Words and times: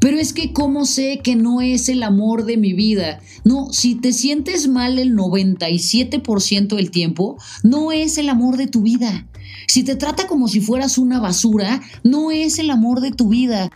Pero 0.00 0.18
es 0.18 0.32
que 0.32 0.52
¿cómo 0.54 0.86
sé 0.86 1.20
que 1.22 1.36
no 1.36 1.60
es 1.60 1.90
el 1.90 2.02
amor 2.02 2.46
de 2.46 2.56
mi 2.56 2.72
vida? 2.72 3.20
No, 3.44 3.70
si 3.70 3.94
te 3.94 4.14
sientes 4.14 4.66
mal 4.66 4.98
el 4.98 5.14
97% 5.14 6.74
del 6.74 6.90
tiempo, 6.90 7.36
no 7.62 7.92
es 7.92 8.16
el 8.16 8.30
amor 8.30 8.56
de 8.56 8.66
tu 8.66 8.80
vida. 8.80 9.26
Si 9.68 9.84
te 9.84 9.96
trata 9.96 10.26
como 10.26 10.48
si 10.48 10.60
fueras 10.60 10.96
una 10.96 11.20
basura, 11.20 11.82
no 12.02 12.30
es 12.30 12.58
el 12.58 12.70
amor 12.70 13.02
de 13.02 13.12
tu 13.12 13.28
vida. 13.28 13.70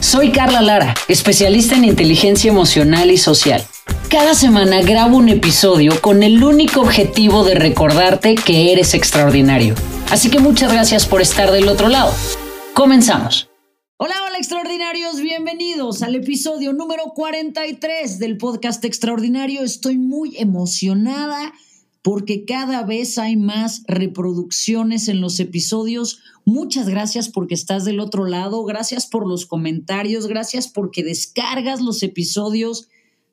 Soy 0.00 0.32
Carla 0.32 0.60
Lara, 0.60 0.94
especialista 1.08 1.76
en 1.76 1.84
inteligencia 1.84 2.50
emocional 2.50 3.12
y 3.12 3.16
social. 3.16 3.64
Cada 4.08 4.34
semana 4.34 4.82
grabo 4.82 5.16
un 5.16 5.28
episodio 5.28 6.00
con 6.00 6.22
el 6.24 6.42
único 6.42 6.80
objetivo 6.80 7.44
de 7.44 7.54
recordarte 7.54 8.34
que 8.34 8.72
eres 8.72 8.94
extraordinario. 8.94 9.74
Así 10.10 10.30
que 10.30 10.38
muchas 10.38 10.72
gracias 10.72 11.06
por 11.06 11.20
estar 11.20 11.50
del 11.50 11.68
otro 11.68 11.88
lado. 11.88 12.12
Comenzamos. 12.74 13.48
Hola, 13.96 14.14
hola 14.26 14.38
extraordinarios, 14.38 15.20
bienvenidos 15.20 16.02
al 16.02 16.14
episodio 16.14 16.72
número 16.72 17.04
43 17.14 18.18
del 18.18 18.36
podcast 18.36 18.84
Extraordinario. 18.84 19.62
Estoy 19.62 19.98
muy 19.98 20.36
emocionada 20.36 21.52
porque 22.02 22.44
cada 22.44 22.82
vez 22.82 23.16
hay 23.18 23.36
más 23.36 23.82
reproducciones 23.86 25.08
en 25.08 25.20
los 25.20 25.40
episodios. 25.40 26.20
Muchas 26.44 26.88
gracias 26.88 27.28
porque 27.30 27.54
estás 27.54 27.84
del 27.84 27.98
otro 27.98 28.26
lado, 28.26 28.62
gracias 28.64 29.06
por 29.06 29.26
los 29.26 29.46
comentarios, 29.46 30.26
gracias 30.26 30.68
porque 30.68 31.02
descargas 31.02 31.80
los 31.80 32.02
episodios. 32.02 32.88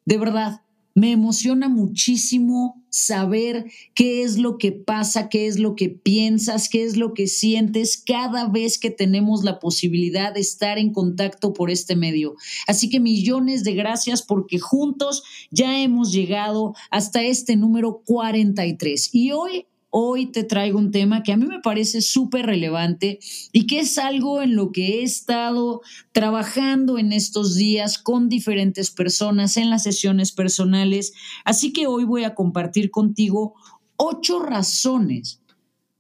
De 0.06 0.18
verdad, 0.18 0.62
me 0.94 1.12
emociona 1.12 1.70
muchísimo 1.70 2.84
saber 2.90 3.72
qué 3.94 4.24
es 4.24 4.38
lo 4.38 4.58
que 4.58 4.72
pasa, 4.74 5.30
qué 5.30 5.48
es 5.48 5.58
lo 5.58 5.76
que 5.76 5.90
piensas, 5.90 6.68
qué 6.68 6.84
es 6.84 6.98
lo 6.98 7.14
que 7.14 7.28
sientes 7.28 8.02
cada 8.06 8.50
vez 8.50 8.78
que 8.78 8.92
tenemos 8.92 9.44
la 9.44 9.60
posibilidad 9.60 10.34
de 10.34 10.42
estar 10.42 10.78
en 10.78 10.92
contacto 10.92 11.54
por 11.54 11.72
este 11.72 11.96
medio. 11.96 12.36
Así 12.68 12.90
que 12.90 13.00
millones 13.00 13.64
de 13.64 13.74
gracias 13.74 14.22
porque 14.22 14.60
juntos 14.60 15.24
ya 15.52 15.82
hemos 15.82 16.12
llegado 16.12 16.74
hasta 16.90 17.24
este 17.24 17.56
número 17.56 18.02
43. 18.06 19.10
Y 19.14 19.32
hoy 19.32 19.66
hoy 19.92 20.26
te 20.26 20.44
traigo 20.44 20.80
un 20.80 20.90
tema 20.90 21.22
que 21.22 21.34
a 21.34 21.38
mí 21.38 21.46
me 21.46 21.60
parece 21.60 22.02
súper 22.02 22.48
relevante 22.48 23.20
y 23.52 23.68
que 23.68 23.82
es 23.82 23.98
algo 23.98 24.42
en 24.42 24.56
lo 24.56 24.72
que 24.72 25.00
he 25.00 25.04
estado 25.04 25.82
trabajando 26.14 26.98
en 26.98 27.12
estos 27.12 27.56
días 27.56 27.98
con 27.98 28.30
diferentes 28.30 28.90
personas 28.90 29.58
en 29.58 29.70
las 29.70 29.84
sesiones 29.84 30.32
personales. 30.32 31.14
Así 31.46 31.74
que 31.74 31.88
hoy 31.88 32.06
voy 32.06 32.24
a 32.24 32.34
compartir 32.34 32.90
contigo 32.90 33.54
ocho 33.98 34.40
razones 34.40 35.42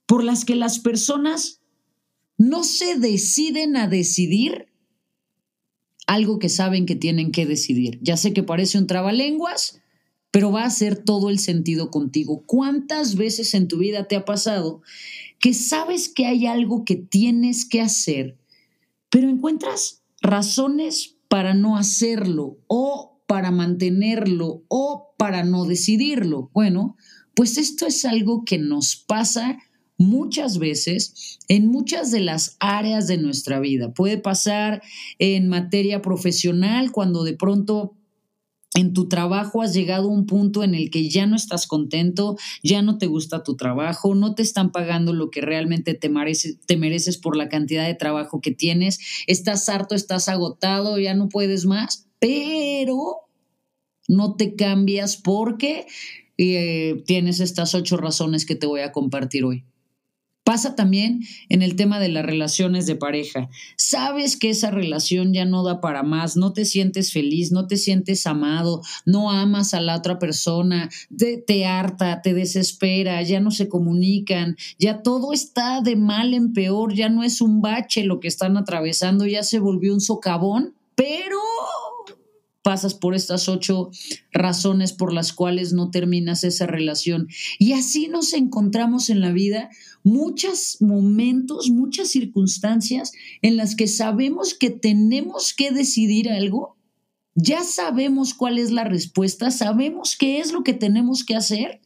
por 0.06 0.24
las 0.24 0.46
que 0.46 0.56
las 0.56 0.80
personas 0.80 1.62
no 2.38 2.64
se 2.64 2.98
deciden 2.98 3.78
a 3.78 3.88
decidir 3.88 4.68
algo 6.08 6.40
que 6.40 6.50
saben 6.50 6.86
que 6.86 6.96
tienen 6.96 7.32
que 7.32 7.46
decidir. 7.46 8.00
Ya 8.02 8.18
sé 8.18 8.34
que 8.34 8.44
parece 8.44 8.78
un 8.78 8.88
trabalenguas, 8.88 9.82
pero 10.32 10.52
va 10.52 10.64
a 10.64 10.68
hacer 10.68 11.04
todo 11.04 11.30
el 11.30 11.40
sentido 11.40 11.92
contigo. 11.92 12.44
¿Cuántas 12.46 13.16
veces 13.16 13.54
en 13.54 13.68
tu 13.68 13.78
vida 13.78 14.08
te 14.08 14.16
ha 14.16 14.26
pasado 14.26 14.82
que 15.40 15.54
sabes 15.54 16.08
que 16.10 16.26
hay 16.26 16.48
algo 16.48 16.86
que 16.86 16.96
tienes 16.96 17.66
que 17.66 17.82
hacer, 17.82 18.38
pero 19.10 19.30
encuentras 19.30 20.02
razones 20.22 21.18
para 21.28 21.54
no 21.54 21.78
hacerlo 21.78 22.58
o 22.68 23.22
para 23.28 23.52
mantenerlo 23.52 24.64
o 24.70 25.14
para 25.18 25.44
no 25.44 25.66
decidirlo? 25.66 26.50
Bueno, 26.54 26.96
pues 27.36 27.58
esto 27.58 27.86
es 27.86 28.06
algo 28.06 28.46
que 28.46 28.58
nos 28.58 28.96
pasa 28.96 29.58
muchas 29.98 30.58
veces 30.58 31.38
en 31.48 31.68
muchas 31.68 32.12
de 32.12 32.22
las 32.22 32.56
áreas 32.60 33.08
de 33.08 33.18
nuestra 33.18 33.60
vida. 33.60 33.94
Puede 33.94 34.18
pasar 34.18 34.82
en 35.20 35.48
materia 35.48 36.02
profesional 36.02 36.92
cuando 36.92 37.24
de 37.24 37.34
pronto 37.34 37.96
en 38.74 38.94
tu 38.94 39.10
trabajo 39.10 39.62
has 39.62 39.74
llegado 39.74 40.08
a 40.08 40.14
un 40.14 40.26
punto 40.26 40.64
en 40.64 40.76
el 40.76 40.90
que 40.90 41.10
ya 41.10 41.26
no 41.26 41.36
estás 41.36 41.68
contento, 41.68 42.38
ya 42.64 42.82
no 42.82 42.98
te 42.98 43.08
gusta 43.08 43.44
tu 43.44 43.56
trabajo, 43.56 44.16
no 44.16 44.34
te 44.34 44.44
están 44.44 44.72
pagando 44.72 45.14
lo 45.14 45.30
que 45.30 45.42
realmente 45.42 45.94
te, 45.94 46.10
te 46.66 46.78
mereces 46.78 47.18
por 47.18 47.36
la 47.36 47.50
cantidad 47.50 47.86
de 47.86 47.96
trabajo 47.96 48.40
que 48.40 48.52
tienes, 48.52 49.00
estás 49.28 49.68
harto, 49.68 49.96
estás 49.96 50.30
agotado, 50.30 50.98
ya 51.00 51.14
no 51.14 51.28
puedes 51.28 51.66
más, 51.66 52.08
pero 52.20 53.18
no 54.08 54.36
te 54.36 54.56
cambias 54.56 55.18
porque 55.18 55.86
eh, 56.38 57.04
tienes 57.06 57.40
estas 57.40 57.76
ocho 57.76 57.98
razones 57.98 58.46
que 58.46 58.56
te 58.56 58.68
voy 58.68 58.82
a 58.82 58.92
compartir 58.92 59.44
hoy. 59.44 59.66
Pasa 60.52 60.76
también 60.76 61.22
en 61.48 61.62
el 61.62 61.78
tema 61.78 61.98
de 61.98 62.10
las 62.10 62.26
relaciones 62.26 62.86
de 62.86 62.98
pareja. 62.98 63.50
Sabes 63.78 64.36
que 64.36 64.50
esa 64.50 64.70
relación 64.70 65.32
ya 65.32 65.46
no 65.46 65.64
da 65.64 65.80
para 65.80 66.04
más, 66.04 66.36
no 66.36 66.52
te 66.52 66.66
sientes 66.66 67.14
feliz, 67.14 67.54
no 67.54 67.68
te 67.68 67.78
sientes 67.78 68.28
amado, 68.28 68.82
no 69.06 69.32
amas 69.32 69.74
a 69.74 69.80
la 69.80 69.96
otra 69.96 70.20
persona, 70.20 70.90
te, 71.18 71.38
te, 71.38 71.66
harta, 71.66 72.22
te 72.22 72.34
desespera, 72.34 73.22
ya 73.22 73.40
no 73.40 73.50
se 73.50 73.70
comunican, 73.70 74.58
ya 74.78 75.02
todo 75.04 75.32
está 75.32 75.80
de 75.80 75.96
mal 75.96 76.34
en 76.34 76.52
peor, 76.52 76.94
ya 76.96 77.08
no 77.08 77.24
es 77.24 77.40
un 77.40 77.62
bache 77.62 78.04
lo 78.04 78.20
que 78.20 78.28
están 78.28 78.58
atravesando, 78.58 79.26
ya 79.26 79.44
se 79.44 79.60
volvió 79.60 79.94
un 79.94 80.02
socavón, 80.02 80.76
pero 80.96 81.40
pasas 82.62 82.94
por 82.94 83.16
estas 83.16 83.50
ocho 83.50 83.90
razones 84.32 84.94
por 84.94 85.14
las 85.14 85.34
cuales 85.34 85.74
no 85.74 85.90
terminas 85.92 86.44
esa 86.44 86.68
relación. 86.68 87.28
Y 87.58 87.74
así 87.74 88.08
nos 88.08 88.34
encontramos 88.34 89.10
en 89.10 89.22
la 89.22 89.32
vida 89.32 89.70
muchos 90.04 90.78
momentos, 90.82 91.70
muchas 91.70 92.10
circunstancias 92.10 93.12
en 93.42 93.58
las 93.58 93.76
que 93.76 93.88
sabemos 93.88 94.54
que 94.54 94.70
tenemos 94.70 95.54
que 95.54 95.72
decidir 95.72 96.30
algo, 96.30 96.78
ya 97.36 97.64
sabemos 97.64 98.34
cuál 98.34 98.58
es 98.58 98.72
la 98.72 98.84
respuesta, 98.84 99.52
sabemos 99.52 100.18
qué 100.18 100.40
es 100.40 100.52
lo 100.52 100.64
que 100.64 100.74
tenemos 100.74 101.24
que 101.24 101.36
hacer 101.36 101.82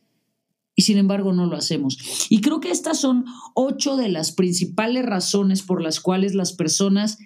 y 0.76 0.82
sin 0.82 0.98
embargo 0.98 1.34
no 1.34 1.46
lo 1.46 1.56
hacemos. 1.56 2.28
Y 2.30 2.42
creo 2.42 2.60
que 2.60 2.72
estas 2.72 3.00
son 3.00 3.26
ocho 3.54 3.96
de 3.96 4.10
las 4.10 4.32
principales 4.32 5.06
razones 5.06 5.62
por 5.62 5.82
las 5.82 6.00
cuales 6.00 6.36
las 6.36 6.54
personas 6.54 7.18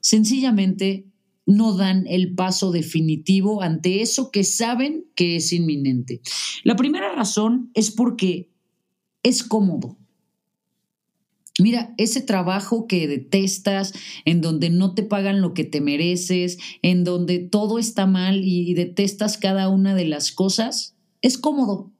sencillamente 0.00 1.06
no 1.46 1.74
dan 1.74 2.06
el 2.06 2.34
paso 2.34 2.70
definitivo 2.70 3.62
ante 3.62 4.02
eso 4.02 4.30
que 4.30 4.44
saben 4.44 5.04
que 5.14 5.36
es 5.36 5.52
inminente. 5.52 6.20
La 6.62 6.76
primera 6.76 7.12
razón 7.14 7.70
es 7.74 7.90
porque 7.90 8.50
es 9.22 9.42
cómodo. 9.42 9.98
Mira, 11.58 11.94
ese 11.98 12.22
trabajo 12.22 12.86
que 12.86 13.06
detestas, 13.06 13.92
en 14.24 14.40
donde 14.40 14.70
no 14.70 14.94
te 14.94 15.02
pagan 15.02 15.42
lo 15.42 15.52
que 15.52 15.64
te 15.64 15.80
mereces, 15.80 16.58
en 16.80 17.04
donde 17.04 17.40
todo 17.40 17.78
está 17.78 18.06
mal 18.06 18.42
y 18.42 18.72
detestas 18.74 19.36
cada 19.36 19.68
una 19.68 19.94
de 19.94 20.06
las 20.06 20.32
cosas, 20.32 20.94
es 21.20 21.36
cómodo. 21.36 21.92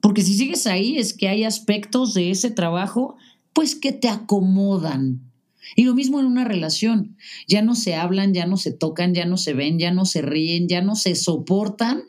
Porque 0.00 0.22
si 0.22 0.34
sigues 0.34 0.66
ahí 0.66 0.98
es 0.98 1.14
que 1.14 1.28
hay 1.28 1.42
aspectos 1.42 2.14
de 2.14 2.30
ese 2.30 2.50
trabajo, 2.50 3.16
pues 3.52 3.74
que 3.74 3.90
te 3.90 4.08
acomodan, 4.08 5.26
y 5.74 5.84
lo 5.84 5.94
mismo 5.94 6.20
en 6.20 6.26
una 6.26 6.44
relación. 6.44 7.16
Ya 7.48 7.62
no 7.62 7.74
se 7.74 7.94
hablan, 7.94 8.34
ya 8.34 8.46
no 8.46 8.56
se 8.56 8.72
tocan, 8.72 9.14
ya 9.14 9.24
no 9.24 9.36
se 9.36 9.54
ven, 9.54 9.78
ya 9.78 9.90
no 9.90 10.04
se 10.04 10.22
ríen, 10.22 10.68
ya 10.68 10.82
no 10.82 10.94
se 10.94 11.14
soportan, 11.16 12.02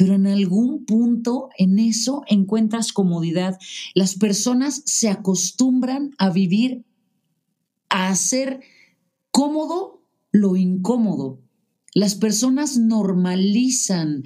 pero 0.00 0.14
en 0.14 0.26
algún 0.26 0.86
punto 0.86 1.50
en 1.58 1.78
eso 1.78 2.22
encuentras 2.26 2.94
comodidad. 2.94 3.58
Las 3.92 4.14
personas 4.14 4.80
se 4.86 5.10
acostumbran 5.10 6.12
a 6.16 6.30
vivir, 6.30 6.86
a 7.90 8.08
hacer 8.08 8.60
cómodo 9.30 10.02
lo 10.32 10.56
incómodo. 10.56 11.42
Las 11.92 12.14
personas 12.14 12.78
normalizan 12.78 14.24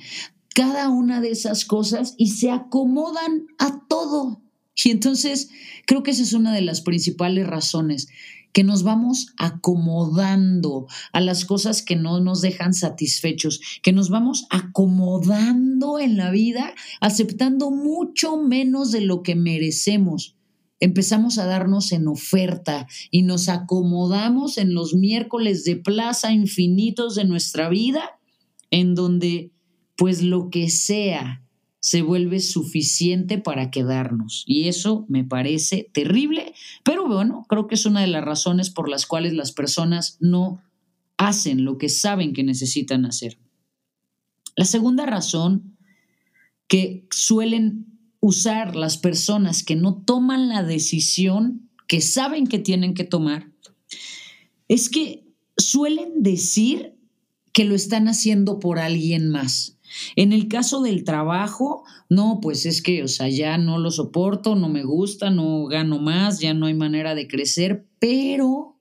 cada 0.54 0.90
una 0.90 1.20
de 1.20 1.32
esas 1.32 1.64
cosas 1.64 2.14
y 2.18 2.28
se 2.28 2.52
acomodan 2.52 3.48
a 3.58 3.84
todo. 3.88 4.44
Y 4.76 4.90
entonces 4.90 5.50
creo 5.88 6.04
que 6.04 6.12
esa 6.12 6.22
es 6.22 6.34
una 6.34 6.54
de 6.54 6.62
las 6.62 6.82
principales 6.82 7.48
razones 7.48 8.06
que 8.54 8.62
nos 8.62 8.84
vamos 8.84 9.34
acomodando 9.36 10.86
a 11.12 11.20
las 11.20 11.44
cosas 11.44 11.82
que 11.82 11.96
no 11.96 12.20
nos 12.20 12.40
dejan 12.40 12.72
satisfechos, 12.72 13.60
que 13.82 13.92
nos 13.92 14.08
vamos 14.08 14.46
acomodando 14.48 15.98
en 15.98 16.16
la 16.16 16.30
vida, 16.30 16.72
aceptando 17.00 17.72
mucho 17.72 18.38
menos 18.38 18.92
de 18.92 19.00
lo 19.00 19.24
que 19.24 19.34
merecemos. 19.34 20.36
Empezamos 20.78 21.38
a 21.38 21.46
darnos 21.46 21.90
en 21.90 22.06
oferta 22.06 22.86
y 23.10 23.22
nos 23.22 23.48
acomodamos 23.48 24.56
en 24.56 24.72
los 24.72 24.94
miércoles 24.94 25.64
de 25.64 25.74
plaza 25.74 26.32
infinitos 26.32 27.16
de 27.16 27.24
nuestra 27.24 27.68
vida, 27.68 28.20
en 28.70 28.94
donde 28.94 29.50
pues 29.96 30.22
lo 30.22 30.48
que 30.50 30.70
sea 30.70 31.43
se 31.84 32.00
vuelve 32.00 32.40
suficiente 32.40 33.36
para 33.36 33.70
quedarnos. 33.70 34.44
Y 34.46 34.68
eso 34.68 35.04
me 35.10 35.22
parece 35.22 35.90
terrible, 35.92 36.54
pero 36.82 37.06
bueno, 37.06 37.44
creo 37.46 37.66
que 37.66 37.74
es 37.74 37.84
una 37.84 38.00
de 38.00 38.06
las 38.06 38.24
razones 38.24 38.70
por 38.70 38.88
las 38.88 39.04
cuales 39.04 39.34
las 39.34 39.52
personas 39.52 40.16
no 40.18 40.62
hacen 41.18 41.62
lo 41.62 41.76
que 41.76 41.90
saben 41.90 42.32
que 42.32 42.42
necesitan 42.42 43.04
hacer. 43.04 43.36
La 44.56 44.64
segunda 44.64 45.04
razón 45.04 45.76
que 46.68 47.06
suelen 47.10 47.84
usar 48.18 48.76
las 48.76 48.96
personas 48.96 49.62
que 49.62 49.76
no 49.76 50.02
toman 50.06 50.48
la 50.48 50.62
decisión 50.62 51.68
que 51.86 52.00
saben 52.00 52.46
que 52.46 52.58
tienen 52.58 52.94
que 52.94 53.04
tomar, 53.04 53.52
es 54.68 54.88
que 54.88 55.26
suelen 55.58 56.22
decir 56.22 56.94
que 57.52 57.66
lo 57.66 57.74
están 57.74 58.08
haciendo 58.08 58.58
por 58.58 58.78
alguien 58.78 59.28
más. 59.28 59.76
En 60.16 60.32
el 60.32 60.48
caso 60.48 60.82
del 60.82 61.04
trabajo, 61.04 61.84
no, 62.08 62.38
pues 62.40 62.66
es 62.66 62.82
que, 62.82 63.02
o 63.02 63.08
sea, 63.08 63.28
ya 63.28 63.58
no 63.58 63.78
lo 63.78 63.90
soporto, 63.90 64.54
no 64.54 64.68
me 64.68 64.84
gusta, 64.84 65.30
no 65.30 65.66
gano 65.66 65.98
más, 65.98 66.40
ya 66.40 66.54
no 66.54 66.66
hay 66.66 66.74
manera 66.74 67.14
de 67.14 67.28
crecer, 67.28 67.86
pero, 67.98 68.76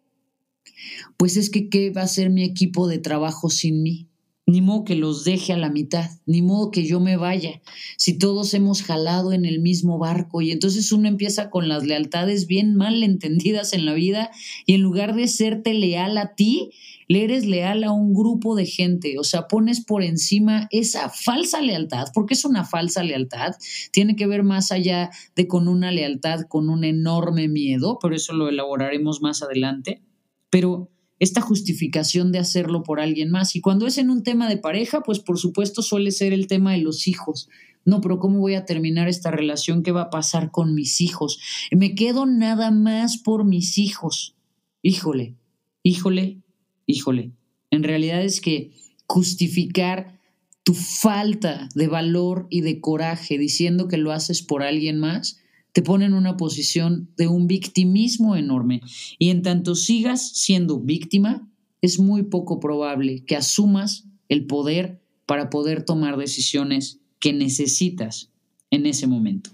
pues 1.18 1.38
es 1.38 1.50
que, 1.50 1.70
¿qué 1.70 1.92
va 1.92 2.04
a 2.04 2.08
ser 2.08 2.30
mi 2.30 2.44
equipo 2.44 2.88
de 2.88 3.00
trabajo 3.00 3.50
sin 3.50 3.84
mí? 3.84 4.10
Ni 4.46 4.62
modo 4.62 4.84
que 4.84 4.96
los 4.96 5.24
deje 5.24 5.54
a 5.54 5.58
la 5.58 5.70
mitad, 5.70 6.10
ni 6.26 6.42
modo 6.42 6.70
que 6.70 6.86
yo 6.86 7.00
me 7.00 7.16
vaya, 7.16 7.62
si 7.96 8.18
todos 8.18 8.54
hemos 8.54 8.84
jalado 8.84 9.32
en 9.32 9.46
el 9.46 9.62
mismo 9.62 10.00
barco 10.00 10.42
y 10.42 10.52
entonces 10.52 10.92
uno 10.92 11.08
empieza 11.08 11.50
con 11.50 11.70
las 11.70 11.86
lealtades 11.86 12.46
bien 12.46 12.76
mal 12.76 13.04
entendidas 13.04 13.72
en 13.72 13.86
la 13.86 13.94
vida 13.94 14.32
y 14.66 14.74
en 14.74 14.82
lugar 14.82 15.16
de 15.16 15.30
serte 15.30 15.74
leal 15.74 16.18
a 16.18 16.36
ti, 16.36 16.72
le 17.08 17.24
eres 17.24 17.46
leal 17.46 17.84
a 17.84 17.92
un 17.92 18.14
grupo 18.14 18.56
de 18.56 18.66
gente, 18.66 19.18
o 19.20 19.24
sea, 19.24 19.48
pones 19.48 19.84
por 19.84 20.04
encima 20.04 20.68
esa 20.72 21.10
falsa 21.10 21.62
lealtad, 21.62 22.08
porque 22.14 22.34
es 22.34 22.46
una 22.46 22.66
falsa 22.66 23.04
lealtad, 23.04 23.56
tiene 23.92 24.16
que 24.16 24.28
ver 24.28 24.44
más 24.44 24.72
allá 24.72 25.10
de 25.36 25.48
con 25.48 25.68
una 25.68 25.92
lealtad, 25.92 26.42
con 26.48 26.70
un 26.70 26.84
enorme 26.84 27.48
miedo, 27.48 28.00
pero 28.02 28.16
eso 28.16 28.34
lo 28.34 28.50
elaboraremos 28.50 29.22
más 29.22 29.42
adelante, 29.42 30.02
pero 30.50 30.90
esta 31.20 31.42
justificación 31.42 32.32
de 32.32 32.40
hacerlo 32.40 32.84
por 32.84 33.00
alguien 33.00 33.32
más. 33.32 33.56
Y 33.56 33.62
cuando 33.62 33.88
es 33.88 33.98
en 33.98 34.10
un 34.10 34.24
tema 34.24 34.50
de 34.50 34.58
pareja, 34.58 35.02
pues 35.02 35.20
por 35.20 35.40
supuesto 35.40 35.82
suele 35.82 36.12
ser 36.12 36.34
el 36.34 36.48
tema 36.48 36.74
de 36.74 36.80
los 36.80 37.08
hijos. 37.08 37.50
No, 37.86 38.02
pero 38.02 38.20
¿cómo 38.20 38.40
voy 38.40 38.56
a 38.56 38.66
terminar 38.66 39.08
esta 39.08 39.32
relación? 39.32 39.84
¿Qué 39.84 39.92
va 39.92 40.04
a 40.04 40.10
pasar 40.10 40.52
con 40.52 40.74
mis 40.74 41.02
hijos? 41.02 41.40
Me 41.72 41.96
quedo 41.96 42.26
nada 42.26 42.72
más 42.72 43.18
por 43.18 43.46
mis 43.46 43.78
hijos. 43.78 44.36
Híjole, 44.82 45.38
híjole, 45.82 46.43
híjole. 46.86 47.32
En 47.72 47.84
realidad 47.84 48.24
es 48.24 48.42
que 48.42 48.72
justificar 49.08 50.20
tu 50.64 50.74
falta 50.74 51.68
de 51.76 51.88
valor 51.88 52.48
y 52.50 52.62
de 52.62 52.80
coraje 52.80 53.38
diciendo 53.38 53.88
que 53.88 53.98
lo 53.98 54.12
haces 54.12 54.42
por 54.42 54.64
alguien 54.64 55.00
más, 55.00 55.40
te 55.74 55.82
pone 55.82 56.06
en 56.06 56.14
una 56.14 56.38
posición 56.38 57.10
de 57.18 57.28
un 57.28 57.48
victimismo 57.48 58.36
enorme. 58.36 58.82
Y 59.20 59.30
en 59.30 59.42
tanto 59.42 59.76
sigas 59.76 60.30
siendo 60.34 60.80
víctima, 60.80 61.50
es 61.82 62.00
muy 62.00 62.24
poco 62.24 62.60
probable 62.60 63.26
que 63.26 63.36
asumas 63.36 64.06
el 64.30 64.46
poder 64.46 65.02
para 65.26 65.50
poder 65.50 65.84
tomar 65.84 66.18
decisiones 66.18 67.00
que 67.20 67.34
necesitas 67.34 68.30
en 68.70 68.86
ese 68.86 69.08
momento. 69.08 69.50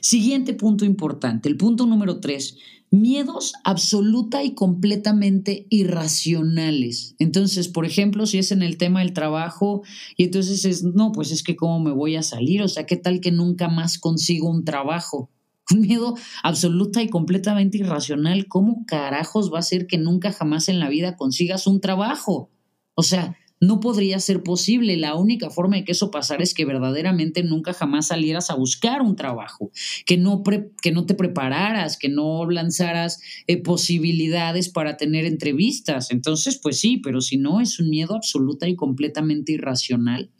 Siguiente 0.00 0.54
punto 0.54 0.84
importante, 0.84 1.48
el 1.48 1.56
punto 1.56 1.86
número 1.86 2.20
tres, 2.20 2.58
miedos 2.90 3.54
absoluta 3.64 4.42
y 4.44 4.54
completamente 4.54 5.66
irracionales. 5.70 7.14
Entonces, 7.18 7.68
por 7.68 7.84
ejemplo, 7.84 8.26
si 8.26 8.38
es 8.38 8.52
en 8.52 8.62
el 8.62 8.78
tema 8.78 9.00
del 9.00 9.12
trabajo 9.12 9.82
y 10.16 10.24
entonces 10.24 10.64
es, 10.64 10.82
no, 10.82 11.12
pues 11.12 11.30
es 11.30 11.42
que 11.42 11.56
cómo 11.56 11.80
me 11.80 11.92
voy 11.92 12.16
a 12.16 12.22
salir, 12.22 12.62
o 12.62 12.68
sea, 12.68 12.86
¿qué 12.86 12.96
tal 12.96 13.20
que 13.20 13.32
nunca 13.32 13.68
más 13.68 13.98
consigo 13.98 14.48
un 14.48 14.64
trabajo? 14.64 15.30
Un 15.74 15.80
miedo 15.80 16.14
absoluta 16.44 17.02
y 17.02 17.08
completamente 17.08 17.78
irracional. 17.78 18.46
¿Cómo 18.46 18.84
carajos 18.86 19.52
va 19.52 19.58
a 19.58 19.62
ser 19.62 19.88
que 19.88 19.98
nunca 19.98 20.30
jamás 20.30 20.68
en 20.68 20.78
la 20.78 20.88
vida 20.88 21.16
consigas 21.16 21.66
un 21.66 21.80
trabajo? 21.80 22.50
O 22.94 23.02
sea, 23.02 23.36
no 23.60 23.80
podría 23.80 24.20
ser 24.20 24.42
posible. 24.42 24.96
La 24.96 25.14
única 25.14 25.50
forma 25.50 25.76
de 25.76 25.84
que 25.84 25.92
eso 25.92 26.10
pasara 26.10 26.42
es 26.42 26.54
que 26.54 26.64
verdaderamente 26.64 27.42
nunca 27.42 27.72
jamás 27.72 28.08
salieras 28.08 28.50
a 28.50 28.54
buscar 28.54 29.02
un 29.02 29.16
trabajo, 29.16 29.70
que 30.04 30.16
no, 30.16 30.42
que 30.82 30.92
no 30.92 31.06
te 31.06 31.14
prepararas, 31.14 31.98
que 31.98 32.08
no 32.08 32.48
lanzaras 32.50 33.20
eh, 33.46 33.62
posibilidades 33.62 34.68
para 34.68 34.96
tener 34.96 35.24
entrevistas. 35.24 36.10
Entonces, 36.10 36.58
pues 36.62 36.78
sí, 36.78 36.98
pero 36.98 37.20
si 37.20 37.36
no, 37.36 37.60
es 37.60 37.78
un 37.80 37.88
miedo 37.88 38.14
absoluta 38.14 38.68
y 38.68 38.76
completamente 38.76 39.52
irracional. 39.52 40.30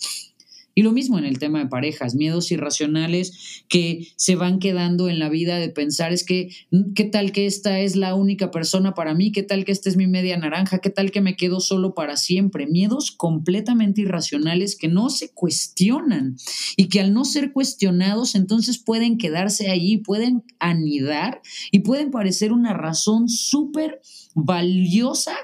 Y 0.78 0.82
lo 0.82 0.92
mismo 0.92 1.18
en 1.18 1.24
el 1.24 1.38
tema 1.38 1.60
de 1.60 1.70
parejas, 1.70 2.14
miedos 2.14 2.52
irracionales 2.52 3.64
que 3.66 4.08
se 4.16 4.36
van 4.36 4.58
quedando 4.58 5.08
en 5.08 5.18
la 5.18 5.30
vida 5.30 5.56
de 5.56 5.70
pensar 5.70 6.12
es 6.12 6.22
que, 6.22 6.50
¿qué 6.94 7.04
tal 7.04 7.32
que 7.32 7.46
esta 7.46 7.80
es 7.80 7.96
la 7.96 8.14
única 8.14 8.50
persona 8.50 8.92
para 8.92 9.14
mí? 9.14 9.32
¿Qué 9.32 9.42
tal 9.42 9.64
que 9.64 9.72
esta 9.72 9.88
es 9.88 9.96
mi 9.96 10.06
media 10.06 10.36
naranja? 10.36 10.80
¿Qué 10.80 10.90
tal 10.90 11.12
que 11.12 11.22
me 11.22 11.34
quedo 11.34 11.60
solo 11.60 11.94
para 11.94 12.18
siempre? 12.18 12.66
Miedos 12.66 13.10
completamente 13.10 14.02
irracionales 14.02 14.76
que 14.76 14.88
no 14.88 15.08
se 15.08 15.32
cuestionan 15.32 16.36
y 16.76 16.90
que 16.90 17.00
al 17.00 17.14
no 17.14 17.24
ser 17.24 17.52
cuestionados 17.52 18.34
entonces 18.34 18.76
pueden 18.76 19.16
quedarse 19.16 19.70
ahí, 19.70 19.96
pueden 19.96 20.44
anidar 20.58 21.40
y 21.70 21.78
pueden 21.78 22.10
parecer 22.10 22.52
una 22.52 22.74
razón 22.74 23.30
súper 23.30 24.02
valiosa 24.34 25.36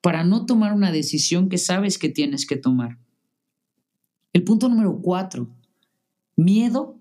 para 0.00 0.24
no 0.24 0.44
tomar 0.44 0.72
una 0.72 0.90
decisión 0.90 1.48
que 1.48 1.58
sabes 1.58 1.98
que 1.98 2.08
tienes 2.08 2.46
que 2.46 2.56
tomar. 2.56 2.98
El 4.32 4.44
punto 4.44 4.68
número 4.68 5.00
cuatro, 5.02 5.48
miedo 6.36 6.98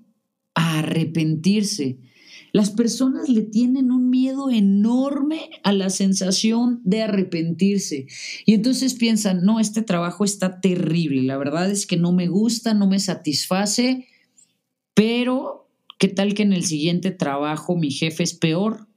a 0.54 0.80
arrepentirse. 0.80 2.00
Las 2.54 2.72
personas 2.72 3.30
le 3.30 3.44
tienen 3.44 3.92
un 3.92 4.10
miedo 4.10 4.50
enorme 4.50 5.50
a 5.64 5.72
la 5.72 5.90
sensación 5.90 6.82
de 6.84 7.04
arrepentirse. 7.04 8.08
Y 8.46 8.54
entonces 8.54 8.94
piensan, 8.96 9.46
no, 9.46 9.60
este 9.60 9.82
trabajo 9.82 10.26
está 10.26 10.60
terrible, 10.60 11.24
la 11.24 11.38
verdad 11.38 11.72
es 11.72 11.88
que 11.88 11.98
no 11.98 12.12
me 12.12 12.28
gusta, 12.28 12.74
no 12.74 12.88
me 12.88 13.00
satisface, 13.00 14.08
pero 14.94 15.70
¿qué 15.98 16.10
tal 16.10 16.34
que 16.34 16.44
en 16.44 16.54
el 16.54 16.66
siguiente 16.66 17.12
trabajo 17.12 17.78
mi 17.78 17.92
jefe 17.92 18.24
es 18.24 18.34
peor 18.34 18.88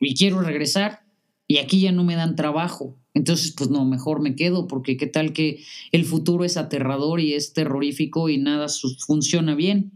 y 0.00 0.14
quiero 0.14 0.40
regresar 0.40 1.05
y 1.48 1.58
aquí 1.58 1.80
ya 1.80 1.92
no 1.92 2.04
me 2.04 2.16
dan 2.16 2.36
trabajo? 2.36 2.98
Entonces, 3.14 3.54
pues 3.56 3.70
no, 3.70 3.84
mejor 3.84 4.20
me 4.20 4.36
quedo 4.36 4.66
porque 4.66 4.96
qué 4.96 5.06
tal 5.06 5.32
que 5.32 5.62
el 5.90 6.04
futuro 6.04 6.44
es 6.44 6.56
aterrador 6.56 7.20
y 7.20 7.32
es 7.32 7.52
terrorífico 7.54 8.28
y 8.28 8.38
nada 8.38 8.66
funciona 8.98 9.54
bien 9.54 9.92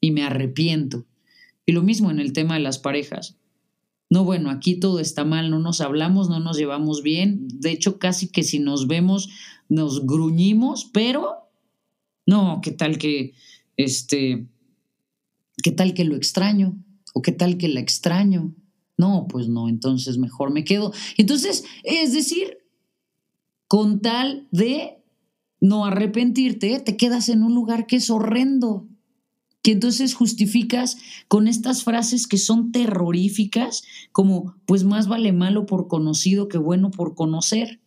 y 0.00 0.10
me 0.10 0.22
arrepiento. 0.22 1.06
Y 1.66 1.72
lo 1.72 1.82
mismo 1.82 2.10
en 2.10 2.18
el 2.18 2.32
tema 2.32 2.54
de 2.54 2.60
las 2.60 2.78
parejas. 2.78 3.36
No, 4.10 4.24
bueno, 4.24 4.50
aquí 4.50 4.74
todo 4.76 5.00
está 5.00 5.24
mal, 5.24 5.50
no 5.50 5.58
nos 5.58 5.80
hablamos, 5.80 6.30
no 6.30 6.40
nos 6.40 6.56
llevamos 6.56 7.02
bien. 7.02 7.46
De 7.46 7.70
hecho, 7.70 7.98
casi 7.98 8.28
que 8.28 8.42
si 8.42 8.58
nos 8.58 8.86
vemos, 8.86 9.28
nos 9.68 10.06
gruñimos, 10.06 10.88
pero 10.92 11.50
no, 12.26 12.60
qué 12.62 12.72
tal 12.72 12.98
que, 12.98 13.34
este, 13.76 14.48
qué 15.62 15.70
tal 15.70 15.94
que 15.94 16.04
lo 16.04 16.16
extraño 16.16 16.76
o 17.14 17.22
qué 17.22 17.32
tal 17.32 17.58
que 17.58 17.68
la 17.68 17.80
extraño 17.80 18.54
no, 18.98 19.26
pues 19.28 19.48
no, 19.48 19.68
entonces 19.68 20.18
mejor 20.18 20.52
me 20.52 20.64
quedo. 20.64 20.92
Entonces, 21.16 21.64
es 21.84 22.12
decir, 22.12 22.58
con 23.68 24.00
tal 24.00 24.48
de 24.50 25.02
no 25.60 25.86
arrepentirte, 25.86 26.80
te 26.80 26.96
quedas 26.96 27.28
en 27.28 27.44
un 27.44 27.54
lugar 27.54 27.86
que 27.86 27.96
es 27.96 28.10
horrendo, 28.10 28.88
que 29.62 29.72
entonces 29.72 30.14
justificas 30.14 30.98
con 31.28 31.46
estas 31.46 31.84
frases 31.84 32.26
que 32.26 32.38
son 32.38 32.72
terroríficas, 32.72 33.82
como 34.10 34.56
pues 34.66 34.84
más 34.84 35.06
vale 35.06 35.32
malo 35.32 35.64
por 35.64 35.86
conocido 35.86 36.48
que 36.48 36.58
bueno 36.58 36.90
por 36.90 37.14
conocer. 37.14 37.80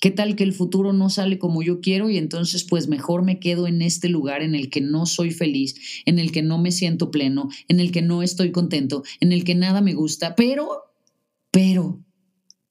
¿Qué 0.00 0.12
tal 0.12 0.36
que 0.36 0.44
el 0.44 0.52
futuro 0.52 0.92
no 0.92 1.10
sale 1.10 1.38
como 1.38 1.60
yo 1.60 1.80
quiero 1.80 2.08
y 2.08 2.18
entonces 2.18 2.62
pues 2.62 2.86
mejor 2.86 3.24
me 3.24 3.40
quedo 3.40 3.66
en 3.66 3.82
este 3.82 4.08
lugar 4.08 4.42
en 4.42 4.54
el 4.54 4.70
que 4.70 4.80
no 4.80 5.06
soy 5.06 5.32
feliz, 5.32 6.02
en 6.06 6.20
el 6.20 6.30
que 6.30 6.42
no 6.42 6.58
me 6.58 6.70
siento 6.70 7.10
pleno, 7.10 7.48
en 7.66 7.80
el 7.80 7.90
que 7.90 8.00
no 8.00 8.22
estoy 8.22 8.52
contento, 8.52 9.02
en 9.18 9.32
el 9.32 9.42
que 9.42 9.56
nada 9.56 9.80
me 9.80 9.94
gusta, 9.94 10.36
pero, 10.36 10.68
pero, 11.50 12.00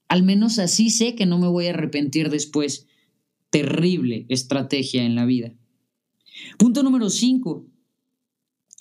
al 0.07 0.23
menos 0.23 0.57
así 0.57 0.89
sé 0.89 1.15
que 1.15 1.25
no 1.25 1.37
me 1.37 1.49
voy 1.49 1.67
a 1.67 1.71
arrepentir 1.71 2.29
después. 2.29 2.87
Terrible 3.49 4.25
estrategia 4.29 5.03
en 5.03 5.15
la 5.15 5.25
vida. 5.25 5.53
Punto 6.57 6.81
número 6.81 7.09
cinco. 7.09 7.65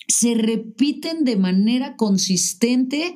Se 0.07 0.35
repiten 0.35 1.25
de 1.25 1.35
manera 1.35 1.97
consistente 1.97 3.15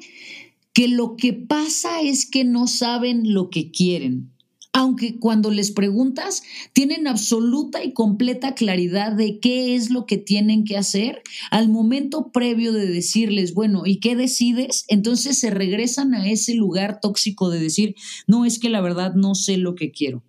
que 0.74 0.90
lo 0.90 1.16
que 1.16 1.32
pasa 1.32 2.02
es 2.02 2.26
que 2.26 2.44
no 2.44 2.68
saben 2.68 3.34
lo 3.34 3.50
que 3.50 3.72
quieren 3.72 4.32
aunque 4.74 5.20
cuando 5.20 5.52
les 5.52 5.72
preguntas 5.72 6.44
tienen 6.74 7.08
absoluta 7.08 7.84
y 7.84 7.94
completa 7.94 8.56
claridad 8.56 9.12
de 9.12 9.40
qué 9.40 9.76
es 9.76 9.90
lo 9.90 10.06
que 10.06 10.18
tienen 10.18 10.64
que 10.64 10.78
hacer, 10.78 11.22
al 11.50 11.68
momento 11.68 12.32
previo 12.32 12.72
de 12.72 12.88
decirles, 12.88 13.54
bueno, 13.54 13.84
¿y 13.86 14.00
qué 14.00 14.16
decides? 14.16 14.86
Entonces 14.88 15.40
se 15.40 15.50
regresan 15.50 16.14
a 16.14 16.30
ese 16.30 16.56
lugar 16.56 17.00
tóxico 17.02 17.50
de 17.50 17.60
decir, 17.60 17.96
no, 18.28 18.46
es 18.46 18.60
que 18.60 18.70
la 18.70 18.82
verdad 18.82 19.14
no 19.14 19.36
sé 19.36 19.58
lo 19.58 19.76
que 19.76 19.92
quiero. 19.92 20.24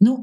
No, 0.00 0.22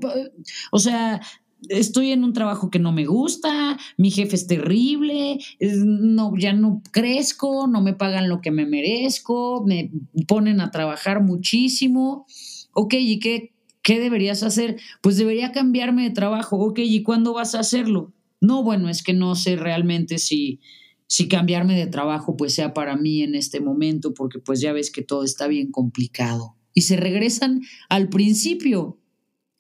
o 0.71 0.79
sea, 0.79 1.21
estoy 1.69 2.11
en 2.11 2.23
un 2.23 2.33
trabajo 2.33 2.69
que 2.69 2.79
no 2.79 2.91
me 2.91 3.05
gusta, 3.05 3.77
mi 3.97 4.11
jefe 4.11 4.35
es 4.35 4.47
terrible, 4.47 5.39
no, 5.59 6.33
ya 6.37 6.53
no 6.53 6.81
crezco, 6.91 7.67
no 7.67 7.81
me 7.81 7.93
pagan 7.93 8.27
lo 8.27 8.41
que 8.41 8.51
me 8.51 8.65
merezco, 8.65 9.63
me 9.65 9.91
ponen 10.27 10.61
a 10.61 10.71
trabajar 10.71 11.23
muchísimo 11.23 12.25
ok, 12.73 12.93
¿y 12.97 13.19
qué, 13.19 13.53
qué 13.81 13.99
deberías 13.99 14.43
hacer? 14.43 14.79
Pues 15.01 15.17
debería 15.17 15.51
cambiarme 15.51 16.03
de 16.03 16.11
trabajo, 16.11 16.57
ok, 16.57 16.79
¿y 16.79 17.03
cuándo 17.03 17.33
vas 17.33 17.55
a 17.55 17.59
hacerlo? 17.59 18.13
No, 18.39 18.63
bueno, 18.63 18.89
es 18.89 19.03
que 19.03 19.13
no 19.13 19.35
sé 19.35 19.55
realmente 19.55 20.17
si, 20.17 20.59
si 21.07 21.27
cambiarme 21.27 21.75
de 21.75 21.87
trabajo 21.87 22.35
pues 22.35 22.53
sea 22.53 22.73
para 22.73 22.97
mí 22.97 23.21
en 23.21 23.35
este 23.35 23.59
momento, 23.59 24.13
porque 24.13 24.39
pues 24.39 24.61
ya 24.61 24.73
ves 24.73 24.91
que 24.91 25.03
todo 25.03 25.23
está 25.23 25.47
bien 25.47 25.71
complicado. 25.71 26.55
Y 26.73 26.81
se 26.81 26.95
regresan 26.95 27.61
al 27.89 28.09
principio, 28.09 29.01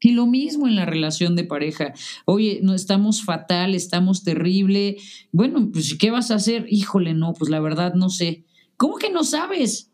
y 0.01 0.13
lo 0.13 0.25
mismo 0.25 0.67
en 0.67 0.75
la 0.75 0.85
relación 0.85 1.35
de 1.35 1.43
pareja. 1.43 1.93
Oye, 2.25 2.59
no 2.63 2.73
estamos 2.73 3.23
fatal, 3.23 3.75
estamos 3.75 4.23
terrible. 4.23 4.97
Bueno, 5.31 5.69
pues 5.71 5.93
¿qué 5.93 6.09
vas 6.09 6.31
a 6.31 6.35
hacer? 6.35 6.65
Híjole, 6.69 7.13
no, 7.13 7.33
pues 7.33 7.51
la 7.51 7.59
verdad 7.59 7.93
no 7.93 8.09
sé. 8.09 8.43
¿Cómo 8.77 8.97
que 8.97 9.11
no 9.11 9.23
sabes? 9.23 9.90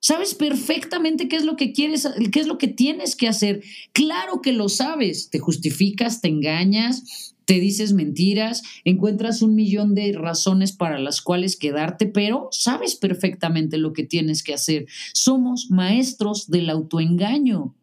Sabes 0.00 0.34
perfectamente 0.34 1.28
qué 1.28 1.36
es 1.36 1.44
lo 1.44 1.56
que 1.56 1.72
quieres, 1.72 2.08
qué 2.32 2.40
es 2.40 2.46
lo 2.46 2.56
que 2.56 2.68
tienes 2.68 3.16
que 3.16 3.28
hacer. 3.28 3.62
Claro 3.92 4.40
que 4.42 4.52
lo 4.52 4.68
sabes. 4.68 5.28
Te 5.30 5.40
justificas, 5.40 6.20
te 6.20 6.28
engañas, 6.28 7.34
te 7.48 7.58
dices 7.60 7.94
mentiras, 7.94 8.62
encuentras 8.84 9.42
un 9.42 9.54
millón 9.54 9.94
de 9.94 10.12
razones 10.12 10.72
para 10.72 10.98
las 10.98 11.22
cuales 11.22 11.56
quedarte, 11.56 12.06
pero 12.06 12.48
sabes 12.52 12.94
perfectamente 12.94 13.78
lo 13.78 13.92
que 13.92 14.04
tienes 14.04 14.42
que 14.42 14.54
hacer. 14.54 14.86
Somos 15.14 15.70
maestros 15.70 16.48
del 16.48 16.70
autoengaño. 16.70 17.74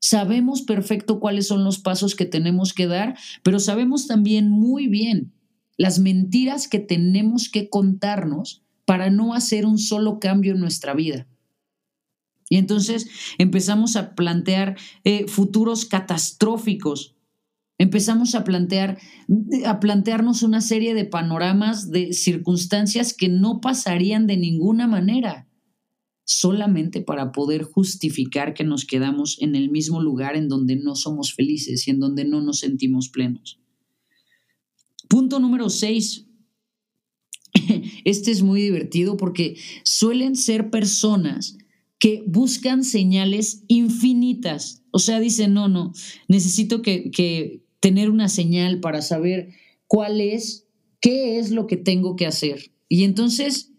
Sabemos 0.00 0.62
perfecto 0.62 1.20
cuáles 1.20 1.46
son 1.46 1.62
los 1.62 1.78
pasos 1.78 2.16
que 2.16 2.26
tenemos 2.26 2.74
que 2.74 2.88
dar, 2.88 3.16
pero 3.44 3.60
sabemos 3.60 4.08
también 4.08 4.50
muy 4.50 4.88
bien 4.88 5.32
las 5.76 6.00
mentiras 6.00 6.66
que 6.66 6.80
tenemos 6.80 7.48
que 7.48 7.70
contarnos 7.70 8.62
para 8.84 9.08
no 9.08 9.34
hacer 9.34 9.64
un 9.64 9.78
solo 9.78 10.18
cambio 10.18 10.52
en 10.52 10.60
nuestra 10.60 10.94
vida. 10.94 11.28
Y 12.52 12.58
entonces 12.58 13.08
empezamos 13.38 13.96
a 13.96 14.14
plantear 14.14 14.76
eh, 15.04 15.26
futuros 15.26 15.86
catastróficos. 15.86 17.16
Empezamos 17.78 18.34
a 18.34 18.44
plantear, 18.44 18.98
a 19.64 19.80
plantearnos 19.80 20.42
una 20.42 20.60
serie 20.60 20.92
de 20.92 21.06
panoramas 21.06 21.90
de 21.90 22.12
circunstancias 22.12 23.14
que 23.14 23.30
no 23.30 23.62
pasarían 23.62 24.26
de 24.26 24.36
ninguna 24.36 24.86
manera 24.86 25.48
solamente 26.24 27.00
para 27.00 27.32
poder 27.32 27.62
justificar 27.62 28.52
que 28.52 28.64
nos 28.64 28.84
quedamos 28.84 29.40
en 29.40 29.54
el 29.54 29.70
mismo 29.70 30.02
lugar 30.02 30.36
en 30.36 30.50
donde 30.50 30.76
no 30.76 30.94
somos 30.94 31.32
felices 31.32 31.88
y 31.88 31.90
en 31.90 32.00
donde 32.00 32.26
no 32.26 32.42
nos 32.42 32.58
sentimos 32.58 33.08
plenos. 33.08 33.62
Punto 35.08 35.40
número 35.40 35.70
seis. 35.70 36.26
Este 38.04 38.30
es 38.30 38.42
muy 38.42 38.60
divertido 38.60 39.16
porque 39.16 39.56
suelen 39.84 40.36
ser 40.36 40.68
personas 40.68 41.56
que 42.02 42.24
buscan 42.26 42.82
señales 42.82 43.62
infinitas. 43.68 44.82
O 44.90 44.98
sea, 44.98 45.20
dicen, 45.20 45.54
no, 45.54 45.68
no, 45.68 45.92
necesito 46.26 46.82
que, 46.82 47.12
que 47.12 47.62
tener 47.78 48.10
una 48.10 48.28
señal 48.28 48.80
para 48.80 49.02
saber 49.02 49.50
cuál 49.86 50.20
es, 50.20 50.66
qué 51.00 51.38
es 51.38 51.52
lo 51.52 51.68
que 51.68 51.76
tengo 51.76 52.16
que 52.16 52.26
hacer. 52.26 52.72
Y 52.88 53.04
entonces, 53.04 53.70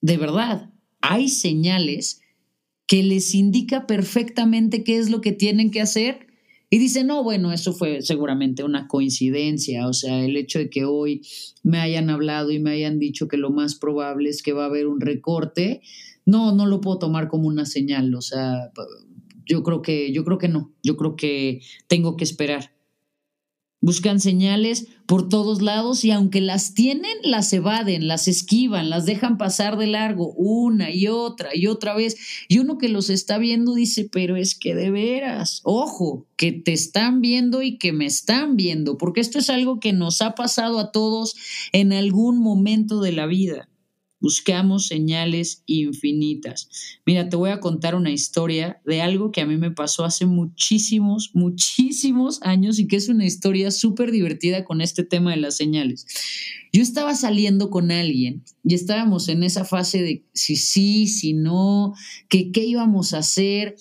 de 0.00 0.16
verdad, 0.16 0.72
hay 1.00 1.28
señales 1.28 2.20
que 2.88 3.04
les 3.04 3.36
indica 3.36 3.86
perfectamente 3.86 4.82
qué 4.82 4.98
es 4.98 5.08
lo 5.08 5.20
que 5.20 5.30
tienen 5.30 5.70
que 5.70 5.80
hacer 5.80 6.26
y 6.70 6.78
dicen, 6.78 7.06
no, 7.06 7.22
bueno, 7.22 7.52
eso 7.52 7.72
fue 7.72 8.02
seguramente 8.02 8.64
una 8.64 8.88
coincidencia, 8.88 9.86
o 9.86 9.92
sea, 9.92 10.24
el 10.24 10.36
hecho 10.36 10.58
de 10.58 10.70
que 10.70 10.84
hoy 10.84 11.22
me 11.62 11.78
hayan 11.78 12.10
hablado 12.10 12.50
y 12.50 12.58
me 12.58 12.70
hayan 12.70 12.98
dicho 12.98 13.28
que 13.28 13.36
lo 13.36 13.50
más 13.50 13.76
probable 13.76 14.28
es 14.28 14.42
que 14.42 14.52
va 14.52 14.64
a 14.64 14.66
haber 14.66 14.88
un 14.88 15.00
recorte, 15.00 15.82
no, 16.30 16.52
no 16.52 16.66
lo 16.66 16.80
puedo 16.80 16.98
tomar 16.98 17.28
como 17.28 17.48
una 17.48 17.66
señal, 17.66 18.14
o 18.14 18.22
sea, 18.22 18.70
yo 19.44 19.62
creo 19.62 19.82
que, 19.82 20.12
yo 20.12 20.24
creo 20.24 20.38
que 20.38 20.48
no, 20.48 20.72
yo 20.82 20.96
creo 20.96 21.16
que 21.16 21.60
tengo 21.88 22.16
que 22.16 22.24
esperar. 22.24 22.72
Buscan 23.82 24.20
señales 24.20 24.88
por 25.06 25.30
todos 25.30 25.62
lados 25.62 26.04
y 26.04 26.10
aunque 26.10 26.42
las 26.42 26.74
tienen, 26.74 27.16
las 27.22 27.50
evaden, 27.54 28.08
las 28.08 28.28
esquivan, 28.28 28.90
las 28.90 29.06
dejan 29.06 29.38
pasar 29.38 29.78
de 29.78 29.86
largo 29.86 30.34
una 30.34 30.90
y 30.90 31.06
otra 31.06 31.56
y 31.56 31.66
otra 31.66 31.94
vez. 31.94 32.18
Y 32.46 32.58
uno 32.58 32.76
que 32.76 32.90
los 32.90 33.08
está 33.08 33.38
viendo 33.38 33.74
dice, 33.74 34.06
pero 34.12 34.36
es 34.36 34.54
que 34.54 34.74
de 34.74 34.90
veras, 34.90 35.62
ojo, 35.64 36.26
que 36.36 36.52
te 36.52 36.74
están 36.74 37.22
viendo 37.22 37.62
y 37.62 37.78
que 37.78 37.92
me 37.92 38.04
están 38.04 38.54
viendo, 38.56 38.98
porque 38.98 39.22
esto 39.22 39.38
es 39.38 39.48
algo 39.48 39.80
que 39.80 39.94
nos 39.94 40.20
ha 40.20 40.34
pasado 40.34 40.78
a 40.78 40.92
todos 40.92 41.34
en 41.72 41.94
algún 41.94 42.38
momento 42.38 43.00
de 43.00 43.12
la 43.12 43.24
vida. 43.24 43.69
Buscamos 44.20 44.86
señales 44.86 45.62
infinitas. 45.64 46.68
Mira, 47.06 47.28
te 47.28 47.36
voy 47.36 47.50
a 47.50 47.60
contar 47.60 47.94
una 47.94 48.10
historia 48.10 48.80
de 48.84 49.00
algo 49.00 49.32
que 49.32 49.40
a 49.40 49.46
mí 49.46 49.56
me 49.56 49.70
pasó 49.70 50.04
hace 50.04 50.26
muchísimos, 50.26 51.30
muchísimos 51.32 52.42
años 52.42 52.78
y 52.78 52.86
que 52.86 52.96
es 52.96 53.08
una 53.08 53.24
historia 53.24 53.70
súper 53.70 54.10
divertida 54.10 54.64
con 54.64 54.82
este 54.82 55.04
tema 55.04 55.30
de 55.30 55.38
las 55.38 55.56
señales. 55.56 56.06
Yo 56.72 56.82
estaba 56.82 57.14
saliendo 57.14 57.70
con 57.70 57.90
alguien 57.90 58.44
y 58.62 58.74
estábamos 58.74 59.28
en 59.28 59.42
esa 59.42 59.64
fase 59.64 60.02
de 60.02 60.24
si 60.34 60.56
sí, 60.56 61.06
si 61.06 61.32
no, 61.32 61.94
que 62.28 62.52
qué 62.52 62.64
íbamos 62.64 63.14
a 63.14 63.18
hacer. 63.18 63.74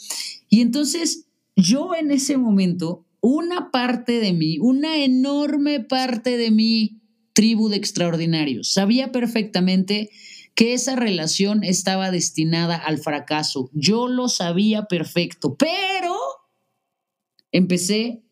Y 0.49 0.61
entonces 0.61 1.25
yo 1.55 1.93
en 1.95 2.11
ese 2.11 2.37
momento, 2.37 3.05
una 3.19 3.71
parte 3.71 4.19
de 4.19 4.33
mí, 4.33 4.57
una 4.59 5.03
enorme 5.03 5.81
parte 5.81 6.37
de 6.37 6.51
mi 6.51 7.01
tribu 7.33 7.69
de 7.69 7.77
extraordinarios, 7.77 8.71
sabía 8.71 9.11
perfectamente 9.11 10.09
que 10.55 10.73
esa 10.73 10.95
relación 10.95 11.63
estaba 11.63 12.11
destinada 12.11 12.75
al 12.75 12.97
fracaso. 12.97 13.69
Yo 13.73 14.07
lo 14.07 14.29
sabía 14.29 14.85
perfecto, 14.85 15.55
pero 15.55 16.15
empecé 17.51 18.23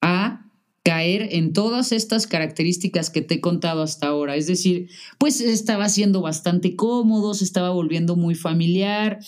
a 0.00 0.50
caer 0.84 1.28
en 1.32 1.52
todas 1.52 1.92
estas 1.92 2.26
características 2.26 3.10
que 3.10 3.22
te 3.22 3.34
he 3.34 3.40
contado 3.40 3.82
hasta 3.82 4.08
ahora. 4.08 4.34
Es 4.34 4.46
decir, 4.46 4.90
pues 5.18 5.40
estaba 5.40 5.88
siendo 5.88 6.20
bastante 6.20 6.74
cómodo, 6.74 7.34
se 7.34 7.44
estaba 7.44 7.70
volviendo 7.70 8.16
muy 8.16 8.34
familiar, 8.34 9.20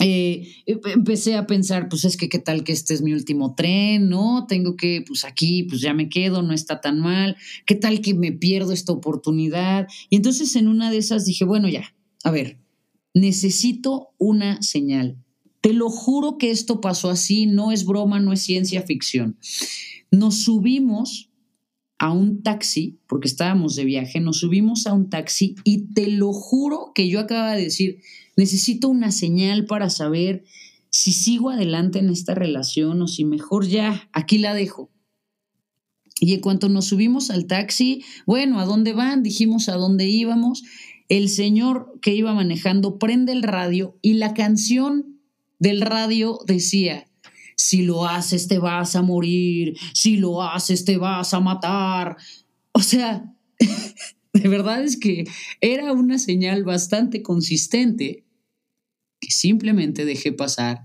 eh, 0.00 0.48
em, 0.66 0.80
empecé 0.94 1.36
a 1.36 1.46
pensar, 1.46 1.88
pues 1.88 2.04
es 2.04 2.16
que 2.16 2.28
qué 2.28 2.38
tal 2.38 2.64
que 2.64 2.72
este 2.72 2.94
es 2.94 3.02
mi 3.02 3.12
último 3.12 3.54
tren, 3.54 4.08
¿no? 4.08 4.46
Tengo 4.46 4.76
que, 4.76 5.04
pues 5.06 5.24
aquí, 5.24 5.64
pues 5.64 5.80
ya 5.80 5.94
me 5.94 6.08
quedo, 6.08 6.42
no 6.42 6.52
está 6.52 6.80
tan 6.80 6.98
mal, 7.00 7.36
qué 7.66 7.74
tal 7.74 8.00
que 8.00 8.14
me 8.14 8.32
pierdo 8.32 8.72
esta 8.72 8.92
oportunidad. 8.92 9.86
Y 10.10 10.16
entonces 10.16 10.56
en 10.56 10.68
una 10.68 10.90
de 10.90 10.98
esas 10.98 11.24
dije, 11.24 11.44
bueno, 11.44 11.68
ya, 11.68 11.94
a 12.24 12.30
ver, 12.30 12.58
necesito 13.14 14.10
una 14.18 14.62
señal. 14.62 15.18
Te 15.60 15.72
lo 15.72 15.90
juro 15.90 16.38
que 16.38 16.50
esto 16.50 16.80
pasó 16.80 17.10
así, 17.10 17.46
no 17.46 17.70
es 17.70 17.84
broma, 17.84 18.18
no 18.18 18.32
es 18.32 18.42
ciencia 18.42 18.82
ficción. 18.82 19.36
Nos 20.10 20.42
subimos 20.42 21.30
a 21.98 22.10
un 22.10 22.42
taxi, 22.42 22.98
porque 23.06 23.28
estábamos 23.28 23.76
de 23.76 23.84
viaje, 23.84 24.18
nos 24.18 24.38
subimos 24.38 24.88
a 24.88 24.92
un 24.92 25.08
taxi 25.08 25.54
y 25.62 25.92
te 25.92 26.08
lo 26.08 26.32
juro 26.32 26.90
que 26.96 27.08
yo 27.08 27.20
acaba 27.20 27.54
de 27.54 27.62
decir, 27.62 28.00
necesito 28.36 28.88
una 28.88 29.12
señal 29.12 29.66
para 29.66 29.90
saber 29.90 30.44
si 30.90 31.12
sigo 31.12 31.50
adelante 31.50 31.98
en 31.98 32.10
esta 32.10 32.34
relación 32.34 33.00
o 33.02 33.08
si 33.08 33.24
mejor 33.24 33.66
ya, 33.66 34.08
aquí 34.12 34.38
la 34.38 34.54
dejo. 34.54 34.90
Y 36.20 36.34
en 36.34 36.40
cuanto 36.40 36.68
nos 36.68 36.86
subimos 36.86 37.30
al 37.30 37.46
taxi, 37.46 38.04
bueno, 38.26 38.60
¿a 38.60 38.64
dónde 38.64 38.92
van? 38.92 39.22
Dijimos 39.22 39.68
a 39.68 39.74
dónde 39.74 40.06
íbamos. 40.06 40.62
El 41.08 41.28
señor 41.28 41.98
que 42.00 42.14
iba 42.14 42.32
manejando 42.34 42.98
prende 42.98 43.32
el 43.32 43.42
radio 43.42 43.98
y 44.02 44.14
la 44.14 44.34
canción 44.34 45.20
del 45.58 45.80
radio 45.80 46.38
decía, 46.46 47.06
si 47.56 47.82
lo 47.82 48.06
haces 48.06 48.48
te 48.48 48.58
vas 48.58 48.94
a 48.96 49.02
morir, 49.02 49.76
si 49.94 50.16
lo 50.16 50.42
haces 50.42 50.84
te 50.84 50.96
vas 50.96 51.34
a 51.34 51.40
matar. 51.40 52.16
O 52.72 52.80
sea, 52.80 53.34
de 54.42 54.48
verdad 54.48 54.82
es 54.82 54.96
que 54.96 55.24
era 55.60 55.92
una 55.92 56.18
señal 56.18 56.64
bastante 56.64 57.22
consistente 57.22 58.24
que 59.20 59.30
simplemente 59.30 60.04
dejé 60.04 60.32
pasar. 60.32 60.84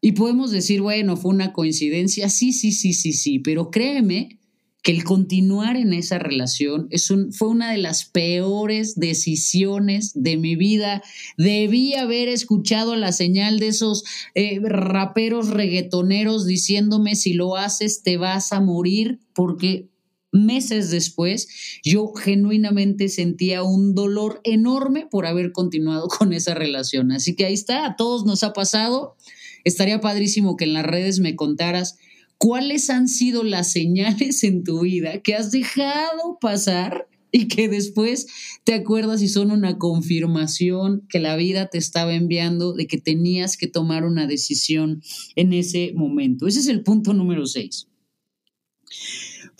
Y 0.00 0.12
podemos 0.12 0.50
decir, 0.50 0.80
bueno, 0.82 1.16
fue 1.16 1.30
una 1.30 1.52
coincidencia, 1.52 2.28
sí, 2.28 2.52
sí, 2.52 2.72
sí, 2.72 2.92
sí, 2.92 3.12
sí, 3.12 3.38
pero 3.38 3.70
créeme 3.70 4.40
que 4.82 4.90
el 4.90 5.04
continuar 5.04 5.76
en 5.76 5.92
esa 5.92 6.18
relación 6.18 6.88
es 6.90 7.08
un, 7.10 7.32
fue 7.32 7.48
una 7.48 7.70
de 7.70 7.78
las 7.78 8.04
peores 8.04 8.96
decisiones 8.96 10.10
de 10.14 10.36
mi 10.36 10.56
vida. 10.56 11.02
Debí 11.38 11.94
haber 11.94 12.28
escuchado 12.28 12.96
la 12.96 13.12
señal 13.12 13.60
de 13.60 13.68
esos 13.68 14.02
eh, 14.34 14.58
raperos 14.60 15.50
reggaetoneros 15.50 16.46
diciéndome 16.46 17.14
si 17.14 17.32
lo 17.32 17.56
haces 17.56 18.02
te 18.02 18.16
vas 18.16 18.52
a 18.52 18.60
morir, 18.60 19.20
porque 19.34 19.91
meses 20.32 20.90
después 20.90 21.48
yo 21.84 22.12
genuinamente 22.14 23.08
sentía 23.08 23.62
un 23.62 23.94
dolor 23.94 24.40
enorme 24.44 25.06
por 25.10 25.26
haber 25.26 25.52
continuado 25.52 26.08
con 26.08 26.32
esa 26.32 26.54
relación. 26.54 27.12
Así 27.12 27.36
que 27.36 27.44
ahí 27.44 27.54
está, 27.54 27.86
a 27.86 27.96
todos 27.96 28.24
nos 28.24 28.42
ha 28.42 28.52
pasado. 28.52 29.16
Estaría 29.64 30.00
padrísimo 30.00 30.56
que 30.56 30.64
en 30.64 30.72
las 30.72 30.84
redes 30.84 31.20
me 31.20 31.36
contaras 31.36 31.98
¿Cuáles 32.42 32.90
han 32.90 33.06
sido 33.06 33.44
las 33.44 33.70
señales 33.70 34.42
en 34.42 34.64
tu 34.64 34.80
vida 34.80 35.22
que 35.22 35.36
has 35.36 35.52
dejado 35.52 36.38
pasar 36.40 37.06
y 37.30 37.46
que 37.46 37.68
después 37.68 38.26
te 38.64 38.74
acuerdas 38.74 39.22
y 39.22 39.28
son 39.28 39.52
una 39.52 39.78
confirmación 39.78 41.06
que 41.08 41.20
la 41.20 41.36
vida 41.36 41.68
te 41.68 41.78
estaba 41.78 42.12
enviando 42.12 42.72
de 42.72 42.88
que 42.88 42.98
tenías 42.98 43.56
que 43.56 43.68
tomar 43.68 44.04
una 44.04 44.26
decisión 44.26 45.04
en 45.36 45.52
ese 45.52 45.92
momento? 45.94 46.48
Ese 46.48 46.58
es 46.58 46.66
el 46.66 46.82
punto 46.82 47.14
número 47.14 47.46
seis. 47.46 47.86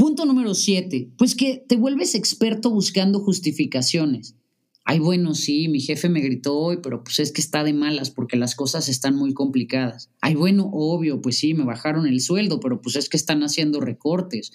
Punto 0.03 0.25
número 0.25 0.53
siete, 0.57 1.13
pues 1.17 1.37
que 1.37 1.65
te 1.69 1.77
vuelves 1.77 2.17
experto 2.17 2.73
buscando 2.73 3.21
justificaciones. 3.21 4.35
Ay, 4.85 4.99
bueno, 4.99 5.37
sí, 5.37 5.69
mi 5.69 5.81
jefe 5.81 6.09
me 6.09 6.21
gritó 6.21 6.59
hoy, 6.59 6.79
pero 6.83 7.05
pues 7.05 7.21
es 7.21 7.31
que 7.31 7.41
está 7.41 7.63
de 7.63 7.73
malas 7.73 8.11
porque 8.11 8.37
las 8.37 8.57
cosas 8.57 8.89
están 8.89 9.15
muy 9.15 9.33
complicadas. 9.33 10.11
Ay, 10.21 10.35
bueno, 10.35 10.69
obvio, 10.73 11.21
pues 11.21 11.39
sí, 11.39 11.55
me 11.55 11.63
bajaron 11.65 12.09
el 12.09 12.21
sueldo, 12.21 12.59
pero 12.59 12.83
pues 12.83 12.97
es 12.97 13.09
que 13.09 13.17
están 13.17 13.45
haciendo 13.45 13.81
recortes. 13.81 14.51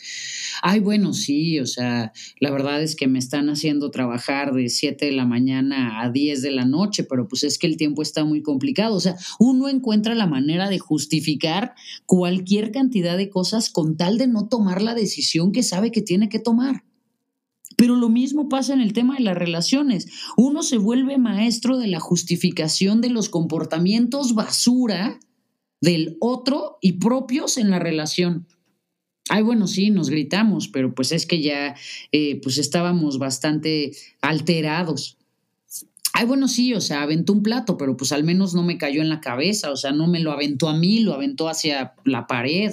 Ay, 0.61 0.81
bueno, 0.81 1.13
sí, 1.13 1.61
o 1.61 1.65
sea, 1.65 2.11
la 2.41 2.51
verdad 2.51 2.83
es 2.83 2.97
que 2.97 3.07
me 3.07 3.19
están 3.19 3.49
haciendo 3.49 3.89
trabajar 3.89 4.53
de 4.53 4.67
7 4.67 5.05
de 5.05 5.13
la 5.13 5.25
mañana 5.25 6.01
a 6.01 6.09
10 6.11 6.41
de 6.41 6.51
la 6.51 6.65
noche, 6.65 7.05
pero 7.05 7.29
pues 7.29 7.45
es 7.45 7.57
que 7.57 7.67
el 7.67 7.77
tiempo 7.77 8.01
está 8.01 8.25
muy 8.25 8.41
complicado. 8.41 8.95
O 8.95 8.99
sea, 8.99 9.15
uno 9.39 9.69
encuentra 9.69 10.13
la 10.13 10.27
manera 10.27 10.69
de 10.69 10.77
justificar 10.77 11.73
cualquier 12.05 12.71
cantidad 12.71 13.15
de 13.15 13.29
cosas 13.29 13.69
con 13.69 13.95
tal 13.95 14.17
de 14.17 14.27
no 14.27 14.49
tomar 14.49 14.81
la 14.81 14.93
decisión 14.93 15.53
que 15.53 15.63
sabe 15.63 15.91
que 15.91 16.01
tiene 16.01 16.27
que 16.27 16.39
tomar. 16.39 16.83
Pero 17.77 17.95
lo 17.95 18.09
mismo 18.09 18.49
pasa 18.49 18.73
en 18.73 18.81
el 18.81 18.91
tema 18.91 19.15
de 19.15 19.23
las 19.23 19.37
relaciones. 19.37 20.07
Uno 20.35 20.63
se 20.63 20.77
vuelve 20.77 21.17
maestro 21.17 21.77
de 21.77 21.87
la 21.87 21.99
justificación 21.99 22.99
de 22.99 23.11
los 23.11 23.29
comportamientos 23.29 24.33
basura 24.33 25.19
del 25.79 26.17
otro 26.19 26.79
y 26.81 26.93
propios 26.93 27.57
en 27.57 27.69
la 27.69 27.79
relación. 27.79 28.47
Ay, 29.29 29.43
bueno, 29.43 29.67
sí, 29.67 29.91
nos 29.91 30.09
gritamos, 30.09 30.69
pero 30.69 30.95
pues 30.95 31.11
es 31.11 31.25
que 31.25 31.41
ya 31.41 31.75
eh, 32.11 32.41
pues 32.41 32.57
estábamos 32.57 33.19
bastante 33.19 33.91
alterados. 34.21 35.17
Ay, 36.13 36.25
bueno, 36.25 36.47
sí, 36.47 36.73
o 36.73 36.81
sea, 36.81 37.03
aventó 37.03 37.31
un 37.31 37.43
plato, 37.43 37.77
pero 37.77 37.95
pues 37.95 38.11
al 38.11 38.23
menos 38.23 38.55
no 38.55 38.63
me 38.63 38.79
cayó 38.79 39.01
en 39.03 39.09
la 39.09 39.21
cabeza, 39.21 39.69
o 39.71 39.75
sea, 39.75 39.91
no 39.91 40.07
me 40.07 40.19
lo 40.19 40.31
aventó 40.31 40.67
a 40.67 40.75
mí, 40.75 41.01
lo 41.01 41.13
aventó 41.13 41.47
hacia 41.47 41.93
la 42.05 42.25
pared. 42.25 42.71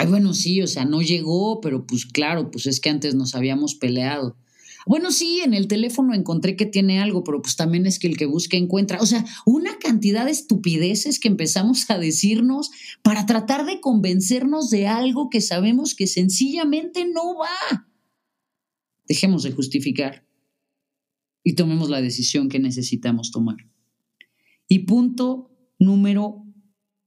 Ay, 0.00 0.06
bueno, 0.06 0.32
sí, 0.32 0.62
o 0.62 0.68
sea, 0.68 0.84
no 0.84 1.02
llegó, 1.02 1.60
pero 1.60 1.84
pues 1.84 2.06
claro, 2.06 2.52
pues 2.52 2.66
es 2.66 2.78
que 2.78 2.88
antes 2.88 3.16
nos 3.16 3.34
habíamos 3.34 3.74
peleado. 3.74 4.36
Bueno, 4.86 5.10
sí, 5.10 5.40
en 5.40 5.54
el 5.54 5.66
teléfono 5.66 6.14
encontré 6.14 6.54
que 6.54 6.66
tiene 6.66 7.00
algo, 7.00 7.24
pero 7.24 7.42
pues 7.42 7.56
también 7.56 7.84
es 7.84 7.98
que 7.98 8.06
el 8.06 8.16
que 8.16 8.26
busca 8.26 8.56
encuentra. 8.56 9.00
O 9.00 9.06
sea, 9.06 9.24
una 9.44 9.76
cantidad 9.80 10.24
de 10.24 10.30
estupideces 10.30 11.18
que 11.18 11.26
empezamos 11.26 11.90
a 11.90 11.98
decirnos 11.98 12.70
para 13.02 13.26
tratar 13.26 13.66
de 13.66 13.80
convencernos 13.80 14.70
de 14.70 14.86
algo 14.86 15.30
que 15.30 15.40
sabemos 15.40 15.96
que 15.96 16.06
sencillamente 16.06 17.04
no 17.04 17.34
va. 17.36 17.88
Dejemos 19.08 19.42
de 19.42 19.50
justificar 19.50 20.24
y 21.42 21.54
tomemos 21.54 21.90
la 21.90 22.00
decisión 22.00 22.48
que 22.48 22.60
necesitamos 22.60 23.32
tomar. 23.32 23.56
Y 24.68 24.78
punto 24.80 25.50
número 25.80 26.44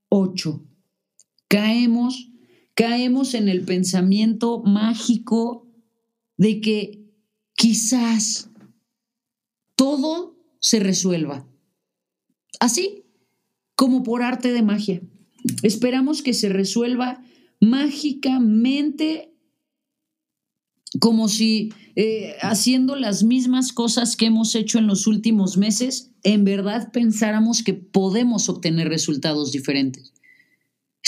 8. 0.09 0.67
Caemos 1.47 2.30
caemos 2.75 3.33
en 3.33 3.49
el 3.49 3.63
pensamiento 3.63 4.61
mágico 4.63 5.67
de 6.37 6.61
que 6.61 7.05
quizás 7.55 8.49
todo 9.75 10.37
se 10.59 10.79
resuelva. 10.79 11.47
Así 12.59 13.03
como 13.75 14.03
por 14.03 14.21
arte 14.21 14.51
de 14.51 14.61
magia. 14.61 15.01
Esperamos 15.63 16.21
que 16.21 16.33
se 16.33 16.49
resuelva 16.49 17.23
mágicamente 17.59 19.31
como 20.99 21.29
si 21.29 21.71
eh, 21.95 22.35
haciendo 22.41 22.95
las 22.95 23.23
mismas 23.23 23.71
cosas 23.71 24.15
que 24.15 24.25
hemos 24.25 24.55
hecho 24.55 24.77
en 24.77 24.87
los 24.87 25.07
últimos 25.07 25.57
meses, 25.57 26.11
en 26.23 26.43
verdad 26.43 26.91
pensáramos 26.91 27.63
que 27.63 27.73
podemos 27.73 28.49
obtener 28.49 28.89
resultados 28.89 29.51
diferentes. 29.51 30.13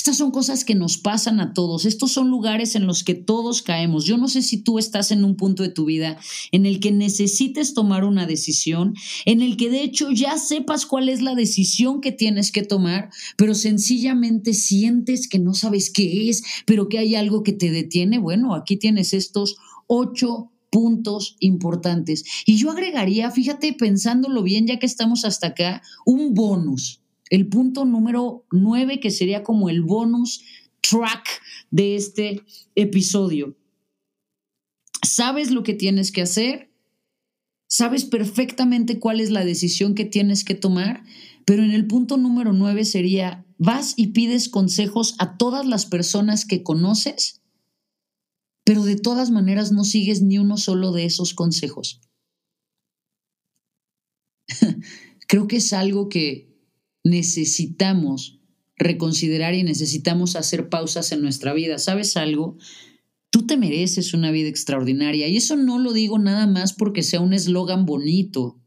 Estas 0.03 0.17
son 0.17 0.31
cosas 0.31 0.65
que 0.65 0.75
nos 0.75 0.98
pasan 0.98 1.39
a 1.39 1.53
todos. 1.53 1.86
Estos 1.86 2.12
son 2.12 2.29
lugares 2.29 2.75
en 2.75 2.86
los 2.86 3.05
que 3.05 3.13
todos 3.13 3.62
caemos. 3.62 4.03
Yo 4.03 4.17
no 4.17 4.27
sé 4.27 4.41
si 4.41 4.57
tú 4.57 4.77
estás 4.77 5.12
en 5.12 5.24
un 5.24 5.38
punto 5.38 5.63
de 5.63 5.69
tu 5.69 5.86
vida 5.86 6.19
en 6.51 6.65
el 6.65 6.81
que 6.81 6.91
necesites 6.91 7.74
tomar 7.74 8.03
una 8.03 8.25
decisión, 8.25 8.95
en 9.24 9.41
el 9.41 9.55
que 9.55 9.69
de 9.69 9.81
hecho 9.81 10.12
ya 10.12 10.38
sepas 10.38 10.86
cuál 10.86 11.07
es 11.07 11.22
la 11.22 11.36
decisión 11.36 12.01
que 12.01 12.12
tienes 12.12 12.51
que 12.51 12.63
tomar, 12.63 13.12
pero 13.38 13.56
sencillamente 13.56 14.54
sientes 14.54 15.30
que 15.30 15.39
no 15.39 15.54
sabes 15.54 15.89
qué 15.89 16.30
es, 16.30 16.43
pero 16.65 16.89
que 16.89 16.97
hay 16.97 17.15
algo 17.15 17.41
que 17.41 17.54
te 17.54 17.71
detiene. 17.71 18.19
Bueno, 18.19 18.56
aquí 18.56 18.75
tienes 18.75 19.13
estos 19.13 19.56
ocho 19.88 20.51
puntos 20.69 21.38
importantes. 21.39 22.25
Y 22.45 22.58
yo 22.58 22.71
agregaría, 22.71 23.32
fíjate, 23.32 23.71
pensándolo 23.71 24.43
bien, 24.43 24.67
ya 24.67 24.80
que 24.80 24.86
estamos 24.86 25.23
hasta 25.23 25.47
acá, 25.47 25.82
un 26.06 26.34
bonus 26.34 27.03
el 27.34 27.48
punto 27.48 27.84
número 27.84 28.46
nueve, 28.52 29.00
que 29.00 29.10
sería 29.10 29.41
como 29.41 29.67
el 29.67 29.82
bonus 29.82 30.43
track 30.88 31.28
de 31.72 31.96
este 31.96 32.43
episodio. 32.76 33.58
¿Sabes 35.02 35.50
lo 35.50 35.63
que 35.63 35.74
tienes 35.74 36.12
que 36.12 36.22
hacer? 36.22 36.69
¿Sabes 37.67 38.06
perfectamente 38.06 39.00
cuál 39.00 39.19
es 39.19 39.32
la 39.32 39.43
decisión 39.43 39.96
que 39.96 40.06
tienes 40.06 40.43
que 40.43 40.54
tomar? 40.54 41.06
Pero 41.43 41.63
en 41.63 41.72
el 41.72 41.88
punto 41.88 42.17
número 42.17 42.54
nueve 42.54 42.86
sería, 42.86 43.48
vas 43.58 43.96
y 43.98 44.10
pides 44.10 44.48
consejos 44.48 45.15
a 45.17 45.36
todas 45.36 45.65
las 45.65 45.88
personas 45.88 46.46
que 46.46 46.62
conoces, 46.62 47.41
pero 48.63 48.84
de 48.84 48.96
todas 48.96 49.32
maneras 49.32 49.72
no 49.72 49.86
sigues 49.86 50.22
ni 50.22 50.38
uno 50.38 50.58
solo 50.58 50.91
de 50.91 51.06
esos 51.06 51.34
consejos. 51.34 52.00
Creo 55.28 55.48
que 55.48 55.56
es 55.56 55.74
algo 55.74 56.10
que 56.10 56.53
necesitamos 57.04 58.39
reconsiderar 58.78 59.54
y 59.56 59.63
necesitamos 59.63 60.36
hacer 60.36 60.70
pausas 60.70 61.12
en 61.12 61.22
nuestra 61.22 61.54
vida. 61.54 61.78
¿Sabes 61.78 62.18
algo? 62.18 62.58
Tú 63.30 63.46
te 63.46 63.58
mereces 63.58 64.13
una 64.13 64.32
vida 64.32 64.50
extraordinaria 64.50 65.28
y 65.28 65.38
eso 65.38 65.56
no 65.56 65.80
lo 65.80 65.94
digo 65.94 66.20
nada 66.20 66.48
más 66.48 66.74
porque 66.74 67.04
sea 67.04 67.20
un 67.20 67.34
eslogan 67.34 67.86
bonito. 67.86 68.60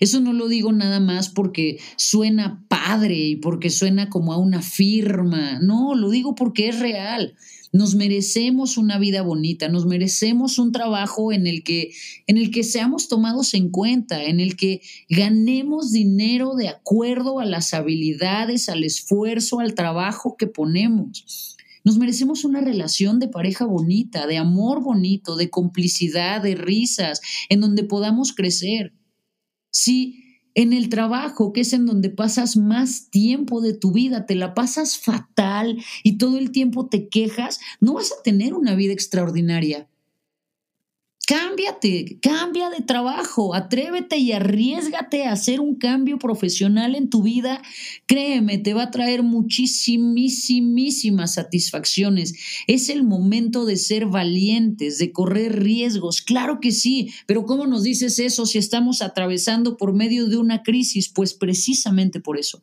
Eso 0.00 0.20
no 0.20 0.32
lo 0.32 0.48
digo 0.48 0.72
nada 0.72 1.00
más 1.00 1.28
porque 1.28 1.78
suena 1.96 2.64
padre 2.68 3.16
y 3.16 3.36
porque 3.36 3.70
suena 3.70 4.10
como 4.10 4.32
a 4.32 4.38
una 4.38 4.62
firma. 4.62 5.60
No, 5.60 5.94
lo 5.94 6.10
digo 6.10 6.34
porque 6.34 6.68
es 6.68 6.80
real. 6.80 7.36
Nos 7.72 7.94
merecemos 7.94 8.76
una 8.76 8.98
vida 8.98 9.22
bonita, 9.22 9.68
nos 9.68 9.86
merecemos 9.86 10.58
un 10.58 10.72
trabajo 10.72 11.32
en 11.32 11.46
el 11.46 11.62
que 11.62 11.92
en 12.26 12.36
el 12.36 12.50
que 12.50 12.64
seamos 12.64 13.08
tomados 13.08 13.54
en 13.54 13.70
cuenta, 13.70 14.24
en 14.24 14.40
el 14.40 14.56
que 14.56 14.82
ganemos 15.08 15.92
dinero 15.92 16.56
de 16.56 16.68
acuerdo 16.68 17.38
a 17.38 17.44
las 17.44 17.72
habilidades, 17.72 18.68
al 18.68 18.82
esfuerzo, 18.82 19.60
al 19.60 19.74
trabajo 19.74 20.36
que 20.36 20.48
ponemos. 20.48 21.56
Nos 21.84 21.96
merecemos 21.96 22.44
una 22.44 22.60
relación 22.60 23.20
de 23.20 23.28
pareja 23.28 23.64
bonita, 23.64 24.26
de 24.26 24.36
amor 24.36 24.82
bonito, 24.82 25.36
de 25.36 25.48
complicidad, 25.48 26.42
de 26.42 26.54
risas, 26.54 27.20
en 27.48 27.60
donde 27.60 27.84
podamos 27.84 28.34
crecer. 28.34 28.92
Sí, 29.70 30.29
en 30.54 30.72
el 30.72 30.88
trabajo, 30.88 31.52
que 31.52 31.60
es 31.60 31.72
en 31.72 31.86
donde 31.86 32.10
pasas 32.10 32.56
más 32.56 33.10
tiempo 33.10 33.60
de 33.60 33.74
tu 33.74 33.92
vida, 33.92 34.26
te 34.26 34.34
la 34.34 34.54
pasas 34.54 34.98
fatal 34.98 35.82
y 36.02 36.18
todo 36.18 36.38
el 36.38 36.50
tiempo 36.50 36.88
te 36.88 37.08
quejas, 37.08 37.60
no 37.80 37.94
vas 37.94 38.12
a 38.12 38.22
tener 38.22 38.54
una 38.54 38.74
vida 38.74 38.92
extraordinaria. 38.92 39.89
Cámbiate, 41.30 42.18
cambia 42.20 42.70
de 42.70 42.80
trabajo, 42.80 43.54
atrévete 43.54 44.18
y 44.18 44.32
arriesgate 44.32 45.26
a 45.26 45.32
hacer 45.32 45.60
un 45.60 45.76
cambio 45.76 46.18
profesional 46.18 46.96
en 46.96 47.08
tu 47.08 47.22
vida. 47.22 47.62
Créeme, 48.06 48.58
te 48.58 48.74
va 48.74 48.82
a 48.82 48.90
traer 48.90 49.22
muchísimas 49.22 51.34
satisfacciones. 51.34 52.34
Es 52.66 52.88
el 52.88 53.04
momento 53.04 53.64
de 53.64 53.76
ser 53.76 54.06
valientes, 54.06 54.98
de 54.98 55.12
correr 55.12 55.62
riesgos. 55.62 56.20
Claro 56.20 56.58
que 56.58 56.72
sí, 56.72 57.12
pero 57.26 57.44
¿cómo 57.44 57.68
nos 57.68 57.84
dices 57.84 58.18
eso 58.18 58.44
si 58.44 58.58
estamos 58.58 59.00
atravesando 59.00 59.76
por 59.76 59.94
medio 59.94 60.26
de 60.26 60.36
una 60.36 60.64
crisis? 60.64 61.08
Pues 61.08 61.34
precisamente 61.34 62.18
por 62.18 62.40
eso. 62.40 62.60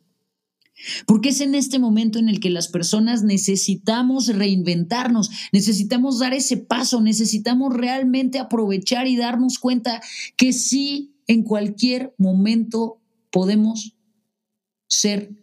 Porque 1.06 1.30
es 1.30 1.42
en 1.42 1.56
este 1.56 1.80
momento 1.80 2.20
en 2.20 2.30
el 2.30 2.40
que 2.40 2.50
las 2.50 2.68
personas 2.68 3.24
necesitamos 3.24 4.28
reinventarnos, 4.28 5.30
necesitamos 5.52 6.20
dar 6.20 6.34
ese 6.34 6.58
paso, 6.58 7.02
necesitamos 7.02 7.74
realmente 7.74 8.40
aprovechar 8.40 9.08
y 9.08 9.18
darnos 9.18 9.60
cuenta 9.60 10.02
que 10.36 10.54
sí, 10.54 11.14
en 11.28 11.44
cualquier 11.44 12.14
momento 12.18 13.02
podemos 13.32 13.96
ser 14.88 15.36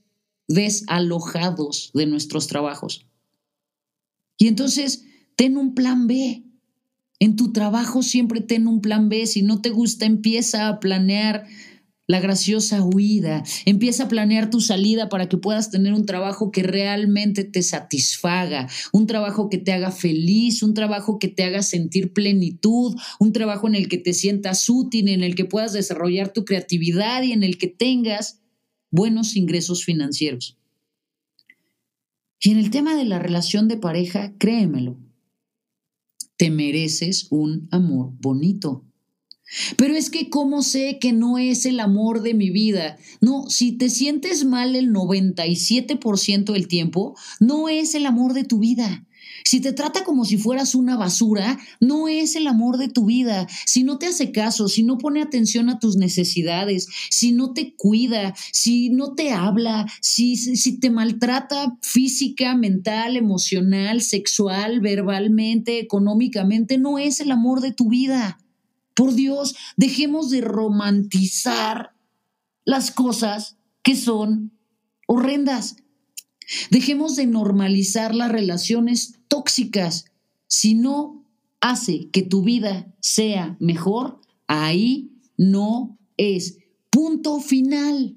desalojados 0.49 1.91
de 1.95 2.07
nuestros 2.07 2.47
trabajos. 2.47 3.07
Y 4.39 4.49
entonces, 4.49 5.05
ten 5.37 5.57
un 5.57 5.75
plan 5.75 6.07
B. 6.07 6.45
En 7.21 7.37
tu 7.37 7.53
trabajo 7.53 8.03
siempre 8.03 8.41
ten 8.41 8.67
un 8.67 8.81
plan 8.81 9.09
B. 9.09 9.27
Si 9.27 9.43
no 9.43 9.61
te 9.61 9.71
gusta, 9.71 10.07
empieza 10.07 10.69
a 10.69 10.81
planear 10.81 11.47
la 12.07 12.21
graciosa 12.21 12.83
huida. 12.83 13.43
Empieza 13.65 14.05
a 14.05 14.09
planear 14.09 14.51
tu 14.51 14.61
salida 14.61 15.09
para 15.09 15.29
que 15.29 15.39
puedas 15.39 15.71
tener 15.71 15.95
un 15.95 16.07
trabajo 16.07 16.51
que 16.51 16.63
realmente 16.63 17.45
te 17.45 17.63
satisfaga, 17.63 18.69
un 18.93 19.07
trabajo 19.07 19.49
que 19.49 19.59
te 19.59 19.73
haga 19.73 19.91
feliz, 19.91 20.63
un 20.63 20.75
trabajo 20.75 21.19
que 21.19 21.29
te 21.29 21.45
haga 21.45 21.63
sentir 21.63 22.13
plenitud, 22.13 22.97
un 23.19 23.33
trabajo 23.33 23.69
en 23.69 23.75
el 23.75 23.89
que 23.89 23.99
te 23.99 24.13
sientas 24.13 24.69
útil, 24.69 25.09
en 25.09 25.23
el 25.23 25.35
que 25.35 25.45
puedas 25.45 25.73
desarrollar 25.73 26.33
tu 26.33 26.45
creatividad 26.45 27.23
y 27.23 27.33
en 27.33 27.43
el 27.43 27.59
que 27.59 27.69
tengas 27.69 28.41
buenos 28.91 29.37
ingresos 29.37 29.85
financieros. 29.85 30.59
Y 32.41 32.51
en 32.51 32.59
el 32.59 32.71
tema 32.71 32.95
de 32.95 33.07
la 33.07 33.19
relación 33.19 33.69
de 33.69 33.79
pareja, 33.79 34.35
créemelo, 34.37 34.99
te 36.37 36.51
mereces 36.51 37.29
un 37.31 37.69
amor 37.71 38.13
bonito. 38.21 38.85
Pero 39.77 39.95
es 39.95 40.11
que 40.11 40.31
¿cómo 40.31 40.63
sé 40.63 40.99
que 41.01 41.13
no 41.13 41.39
es 41.39 41.67
el 41.67 41.81
amor 41.81 42.23
de 42.23 42.35
mi 42.35 42.51
vida? 42.51 42.97
No, 43.21 43.49
si 43.49 43.73
te 43.73 43.91
sientes 43.91 44.45
mal 44.45 44.75
el 44.75 44.93
97% 44.93 46.53
del 46.53 46.69
tiempo, 46.69 47.15
no 47.41 47.69
es 47.69 47.95
el 47.95 48.07
amor 48.07 48.33
de 48.33 48.45
tu 48.45 48.59
vida. 48.59 49.07
Si 49.45 49.61
te 49.61 49.73
trata 49.73 50.05
como 50.05 50.25
si 50.25 50.39
fueras 50.39 50.75
una 50.75 50.97
basura, 50.97 51.59
no 51.79 52.09
es 52.09 52.35
el 52.35 52.47
amor 52.47 52.79
de 52.79 52.89
tu 52.89 53.05
vida. 53.05 53.47
Si 53.67 53.85
no 53.85 53.99
te 53.99 54.07
hace 54.07 54.33
caso, 54.33 54.69
si 54.69 54.83
no 54.83 54.97
pone 54.97 55.21
atención 55.21 55.69
a 55.69 55.79
tus 55.79 55.97
necesidades, 55.97 56.89
si 57.11 57.33
no 57.33 57.53
te 57.53 57.75
cuida, 57.75 58.35
si 58.53 58.89
no 58.89 59.15
te 59.15 59.33
habla, 59.33 59.87
si, 60.01 60.37
si 60.37 60.79
te 60.79 60.91
maltrata 60.91 61.77
física, 61.83 62.57
mental, 62.57 63.19
emocional, 63.19 64.01
sexual, 64.01 64.81
verbalmente, 64.81 65.79
económicamente, 65.79 66.79
no 66.79 66.99
es 66.99 67.21
el 67.21 67.31
amor 67.31 67.61
de 67.61 67.73
tu 67.73 67.91
vida. 67.91 68.39
Por 68.95 69.15
Dios, 69.15 69.57
dejemos 69.77 70.31
de 70.31 70.41
romantizar 70.41 71.95
las 72.65 72.91
cosas 72.91 73.57
que 73.83 73.97
son 73.97 74.53
horrendas. 75.07 75.77
Dejemos 76.71 77.17
de 77.17 77.27
normalizar 77.27 78.15
las 78.15 78.31
relaciones 78.31 79.21
tóxicas. 79.29 80.07
Si 80.47 80.75
no 80.75 81.25
hace 81.61 82.11
que 82.11 82.23
tu 82.23 82.43
vida 82.43 82.95
sea 83.01 83.57
mejor, 83.61 84.21
ahí 84.47 85.11
no 85.37 85.99
es. 86.17 86.59
Punto 86.91 87.41
final. 87.41 88.17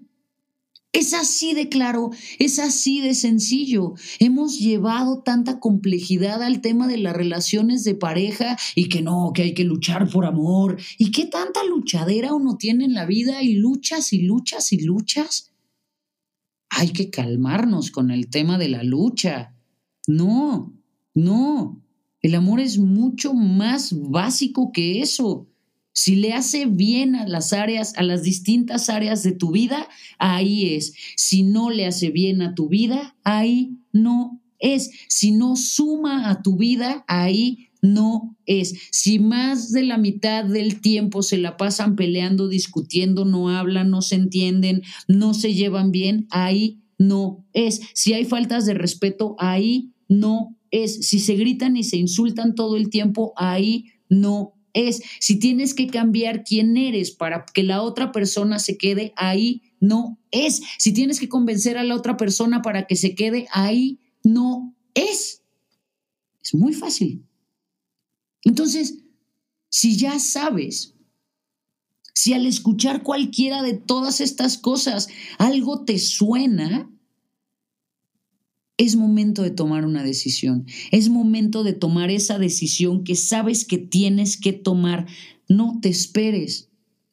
Es 0.93 1.13
así 1.13 1.53
de 1.53 1.69
claro, 1.69 2.09
es 2.39 2.59
así 2.59 3.01
de 3.01 3.13
sencillo. 3.13 3.93
Hemos 4.19 4.57
llevado 4.57 5.21
tanta 5.21 5.59
complejidad 5.59 6.41
al 6.41 6.61
tema 6.61 6.87
de 6.87 6.97
las 6.97 7.15
relaciones 7.15 7.83
de 7.83 7.93
pareja 7.93 8.57
y 8.73 8.89
que 8.89 9.01
no, 9.01 9.31
que 9.33 9.43
hay 9.43 9.53
que 9.53 9.63
luchar 9.63 10.09
por 10.09 10.25
amor. 10.25 10.77
¿Y 10.97 11.11
qué 11.11 11.25
tanta 11.25 11.63
luchadera 11.63 12.33
uno 12.33 12.57
tiene 12.57 12.85
en 12.85 12.93
la 12.93 13.05
vida 13.05 13.43
y 13.43 13.55
luchas 13.55 14.11
y 14.13 14.21
luchas 14.21 14.73
y 14.73 14.79
luchas? 14.79 15.51
Hay 16.69 16.89
que 16.89 17.09
calmarnos 17.09 17.91
con 17.91 18.09
el 18.09 18.29
tema 18.29 18.57
de 18.57 18.69
la 18.69 18.83
lucha. 18.83 19.55
No, 20.07 20.73
no. 21.13 21.83
El 22.21 22.33
amor 22.35 22.59
es 22.59 22.79
mucho 22.79 23.33
más 23.33 23.93
básico 23.93 24.71
que 24.71 25.01
eso. 25.01 25.47
Si 25.97 26.15
le 26.15 26.33
hace 26.33 26.67
bien 26.67 27.15
a 27.15 27.27
las 27.27 27.53
áreas, 27.53 27.95
a 27.97 28.03
las 28.03 28.21
distintas 28.21 28.87
áreas 28.87 29.23
de 29.23 29.31
tu 29.31 29.49
vida, 29.49 29.89
ahí 30.19 30.75
es. 30.75 30.93
Si 31.15 31.41
no 31.41 31.71
le 31.71 31.87
hace 31.87 32.11
bien 32.11 32.43
a 32.43 32.53
tu 32.53 32.69
vida, 32.69 33.15
ahí 33.23 33.71
no 33.93 34.39
es. 34.59 34.91
Si 35.07 35.31
no 35.31 35.55
suma 35.55 36.29
a 36.29 36.43
tu 36.43 36.55
vida, 36.55 37.03
ahí 37.07 37.69
no 37.81 38.37
es. 38.45 38.75
Si 38.91 39.17
más 39.17 39.71
de 39.71 39.81
la 39.81 39.97
mitad 39.97 40.45
del 40.45 40.81
tiempo 40.81 41.23
se 41.23 41.39
la 41.39 41.57
pasan 41.57 41.95
peleando, 41.95 42.47
discutiendo, 42.47 43.25
no 43.25 43.49
hablan, 43.49 43.89
no 43.89 44.03
se 44.03 44.17
entienden, 44.17 44.83
no 45.07 45.33
se 45.33 45.55
llevan 45.55 45.91
bien, 45.91 46.27
ahí 46.29 46.79
no 46.99 47.43
es. 47.53 47.81
Si 47.95 48.13
hay 48.13 48.25
faltas 48.25 48.67
de 48.67 48.75
respeto, 48.75 49.35
ahí 49.39 49.93
no 50.07 50.55
es. 50.69 51.07
Si 51.07 51.17
se 51.17 51.33
gritan 51.33 51.75
y 51.75 51.83
se 51.83 51.97
insultan 51.97 52.53
todo 52.53 52.77
el 52.77 52.91
tiempo, 52.91 53.33
ahí 53.35 53.85
no 54.09 54.56
es. 54.77 55.01
Si 55.19 55.39
tienes 55.39 55.73
que 55.73 55.87
cambiar 55.87 56.43
quién 56.43 56.77
eres 56.77 57.11
para 57.11 57.45
que 57.45 57.63
la 57.63 57.81
otra 57.81 58.11
persona 58.11 58.59
se 58.59 58.77
quede 58.77 59.13
ahí, 59.15 59.63
no 59.79 60.19
es. 60.31 60.61
Si 60.77 60.93
tienes 60.93 61.19
que 61.19 61.29
convencer 61.29 61.77
a 61.77 61.83
la 61.83 61.95
otra 61.95 62.17
persona 62.17 62.61
para 62.61 62.87
que 62.87 62.95
se 62.95 63.15
quede 63.15 63.47
ahí, 63.51 63.99
no 64.23 64.75
es. 64.93 65.43
Es 66.43 66.53
muy 66.53 66.73
fácil. 66.73 67.25
Entonces, 68.43 68.99
si 69.69 69.97
ya 69.97 70.19
sabes, 70.19 70.95
si 72.13 72.33
al 72.33 72.45
escuchar 72.45 73.03
cualquiera 73.03 73.61
de 73.61 73.73
todas 73.73 74.21
estas 74.21 74.57
cosas 74.57 75.07
algo 75.37 75.85
te 75.85 75.99
suena, 75.99 76.89
es 78.77 78.95
momento 78.95 79.41
de 79.41 79.49
tomar 79.49 79.85
una 79.85 80.03
decisión. 80.03 80.65
Es 80.91 81.09
momento 81.09 81.63
de 81.63 81.73
tomar 81.73 82.11
esa 82.11 82.37
decisión 82.37 83.03
que 83.03 83.15
sabes 83.15 83.65
que 83.65 83.79
tienes 83.79 84.39
que 84.39 84.53
tomar. 84.53 85.07
No 85.49 85.79
te 85.81 85.89
esperes. 85.89 86.69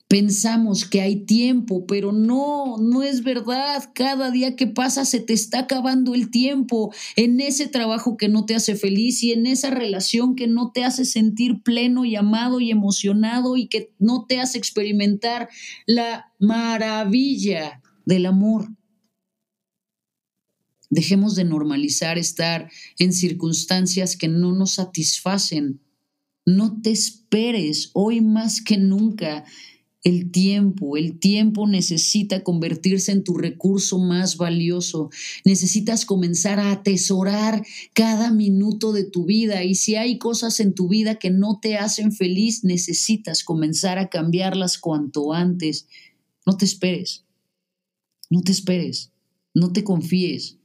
Pensamos 0.07 0.85
que 0.85 1.00
hay 1.00 1.16
tiempo, 1.24 1.87
pero 1.87 2.12
no, 2.12 2.77
no 2.77 3.03
es 3.03 3.24
verdad. 3.24 3.90
Cada 3.94 4.31
día 4.31 4.55
que 4.55 4.66
pasa 4.66 5.07
se 5.07 5.18
te 5.18 5.33
está 5.33 5.61
acabando 5.61 6.14
el 6.14 6.31
tiempo 6.31 6.92
en 7.16 7.40
ese 7.40 7.66
trabajo 7.66 8.18
que 8.18 8.29
no 8.29 8.44
te 8.44 8.55
hace 8.55 8.77
feliz 8.77 9.22
y 9.22 9.33
en 9.33 9.46
esa 9.46 9.70
relación 9.70 10.37
que 10.37 10.46
no 10.46 10.70
te 10.70 10.85
hace 10.85 11.07
sentir 11.07 11.62
pleno 11.62 12.05
y 12.05 12.14
amado 12.14 12.61
y 12.61 12.70
emocionado 12.70 13.57
y 13.57 13.66
que 13.68 13.90
no 13.98 14.27
te 14.27 14.38
hace 14.38 14.59
experimentar 14.59 15.48
la 15.87 16.31
maravilla 16.38 17.81
del 18.05 18.27
amor. 18.27 18.68
Dejemos 20.90 21.35
de 21.35 21.44
normalizar 21.44 22.18
estar 22.18 22.70
en 22.99 23.12
circunstancias 23.12 24.16
que 24.16 24.29
no 24.29 24.53
nos 24.53 24.73
satisfacen. 24.73 25.81
No 26.47 26.81
te 26.83 26.90
esperes 26.90 27.90
hoy 27.94 28.20
más 28.20 28.61
que 28.61 28.77
nunca. 28.77 29.44
El 30.03 30.31
tiempo, 30.31 30.99
el 30.99 31.18
tiempo 31.18 31.66
necesita 31.66 32.44
convertirse 32.44 33.11
en 33.11 33.25
tu 33.25 33.38
recurso 33.38 33.99
más 33.99 34.37
valioso. 34.37 35.09
Necesitas 35.47 36.05
comenzar 36.05 36.61
a 36.61 36.73
atesorar 36.73 37.64
cada 37.94 38.31
minuto 38.31 38.92
de 38.92 39.05
tu 39.05 39.25
vida 39.25 39.64
y 39.64 39.77
si 39.77 39.97
hay 39.97 40.18
cosas 40.18 40.61
en 40.61 40.75
tu 40.75 40.88
vida 40.88 41.14
que 41.14 41.31
no 41.31 41.59
te 41.59 41.79
hacen 41.79 42.12
feliz, 42.12 42.64
necesitas 42.64 43.42
comenzar 43.42 43.99
a 43.99 44.11
cambiarlas 44.11 44.77
cuanto 44.77 45.33
antes. 45.33 45.87
No 46.44 46.59
te 46.59 46.66
esperes. 46.66 47.25
No 48.29 48.42
te 48.42 48.53
esperes. 48.53 49.11
No 49.55 49.73
te 49.73 49.85
confíes. 49.85 50.59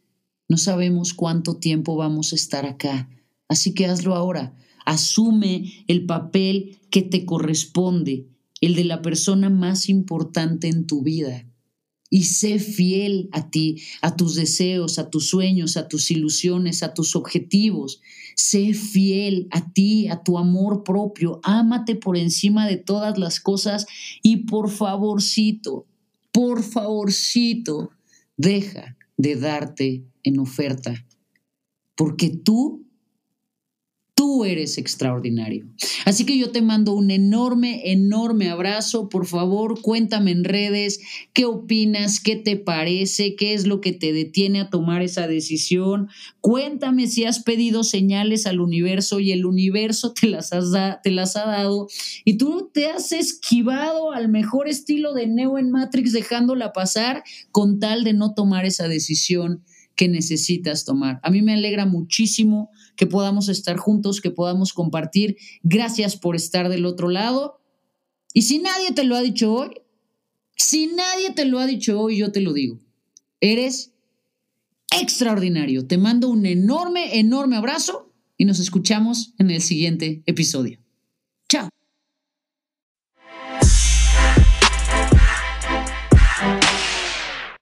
No 0.50 0.58
sabemos 0.58 1.14
cuánto 1.14 1.58
tiempo 1.58 1.96
vamos 1.96 2.34
a 2.34 2.36
estar 2.36 2.66
acá, 2.66 3.08
así 3.48 3.76
que 3.76 3.86
hazlo 3.86 4.16
ahora. 4.16 4.56
Asume 4.84 5.86
el 5.88 6.08
papel 6.08 6.80
que 6.90 7.04
te 7.04 7.24
corresponde, 7.24 8.26
el 8.60 8.74
de 8.74 8.84
la 8.84 9.04
persona 9.04 9.52
más 9.52 9.88
importante 9.90 10.68
en 10.68 10.88
tu 10.88 11.04
vida. 11.04 11.46
Y 12.10 12.24
sé 12.24 12.58
fiel 12.58 13.30
a 13.32 13.52
ti, 13.52 13.84
a 14.02 14.16
tus 14.16 14.34
deseos, 14.34 14.98
a 14.98 15.12
tus 15.12 15.28
sueños, 15.30 15.78
a 15.78 15.88
tus 15.88 16.10
ilusiones, 16.10 16.82
a 16.82 16.96
tus 16.96 17.16
objetivos. 17.16 18.02
Sé 18.36 18.74
fiel 18.74 19.48
a 19.52 19.72
ti, 19.72 20.08
a 20.08 20.24
tu 20.24 20.40
amor 20.40 20.84
propio. 20.84 21.40
Ámate 21.44 21.94
por 21.94 22.18
encima 22.18 22.68
de 22.68 22.78
todas 22.78 23.20
las 23.20 23.40
cosas 23.40 23.86
y 24.24 24.38
por 24.48 24.72
favorcito, 24.72 25.86
por 26.32 26.64
favorcito, 26.64 27.92
deja 28.36 28.98
de 29.18 29.36
darte 29.36 30.09
en 30.24 30.40
oferta, 30.40 31.06
porque 31.96 32.30
tú, 32.30 32.86
tú 34.16 34.44
eres 34.44 34.78
extraordinario. 34.78 35.66
Así 36.06 36.26
que 36.26 36.38
yo 36.38 36.52
te 36.52 36.62
mando 36.62 36.94
un 36.94 37.12
enorme, 37.12 37.92
enorme 37.92 38.50
abrazo. 38.50 39.10
Por 39.10 39.26
favor, 39.26 39.82
cuéntame 39.82 40.32
en 40.32 40.44
redes 40.44 41.00
qué 41.34 41.46
opinas, 41.46 42.20
qué 42.20 42.36
te 42.36 42.58
parece, 42.58 43.36
qué 43.36 43.54
es 43.54 43.66
lo 43.66 43.80
que 43.80 43.94
te 43.94 44.12
detiene 44.12 44.60
a 44.60 44.70
tomar 44.70 45.02
esa 45.02 45.28
decisión. 45.28 46.10
Cuéntame 46.42 47.08
si 47.08 47.26
has 47.26 47.44
pedido 47.44 47.84
señales 47.84 48.46
al 48.46 48.60
universo 48.60 49.20
y 49.20 49.32
el 49.32 49.46
universo 49.46 50.14
te 50.14 50.28
las, 50.28 50.50
te 51.04 51.12
las 51.12 51.36
ha 51.36 51.46
dado 51.46 51.88
y 52.26 52.38
tú 52.38 52.72
te 52.74 52.88
has 52.88 53.12
esquivado 53.12 54.12
al 54.12 54.30
mejor 54.30 54.68
estilo 54.68 55.14
de 55.14 55.28
Neo 55.28 55.58
en 55.58 55.72
Matrix 55.72 56.12
dejándola 56.12 56.74
pasar 56.74 57.24
con 57.52 57.80
tal 57.80 58.04
de 58.04 58.14
no 58.14 58.34
tomar 58.34 58.66
esa 58.66 58.88
decisión 58.88 59.64
que 60.00 60.08
necesitas 60.08 60.86
tomar. 60.86 61.20
A 61.24 61.30
mí 61.30 61.42
me 61.42 61.56
alegra 61.56 61.86
muchísimo 61.86 62.72
que 62.96 63.06
podamos 63.06 63.50
estar 63.50 63.76
juntos, 63.76 64.22
que 64.22 64.32
podamos 64.32 64.72
compartir. 64.72 65.36
Gracias 65.62 66.16
por 66.16 66.38
estar 66.38 66.70
del 66.70 66.86
otro 66.86 67.10
lado. 67.10 67.60
Y 68.34 68.44
si 68.44 68.60
nadie 68.60 68.94
te 68.94 69.04
lo 69.04 69.18
ha 69.18 69.22
dicho 69.22 69.54
hoy, 69.54 69.72
si 70.56 70.88
nadie 70.88 71.32
te 71.32 71.44
lo 71.44 71.60
ha 71.60 71.66
dicho 71.66 72.00
hoy, 72.00 72.16
yo 72.16 72.32
te 72.32 72.40
lo 72.40 72.54
digo. 72.54 72.80
Eres 73.42 73.92
extraordinario. 74.98 75.86
Te 75.86 75.98
mando 75.98 76.30
un 76.30 76.46
enorme, 76.46 77.20
enorme 77.20 77.58
abrazo 77.58 78.14
y 78.38 78.46
nos 78.46 78.62
escuchamos 78.62 79.34
en 79.38 79.52
el 79.52 79.62
siguiente 79.62 80.24
episodio. 80.26 80.80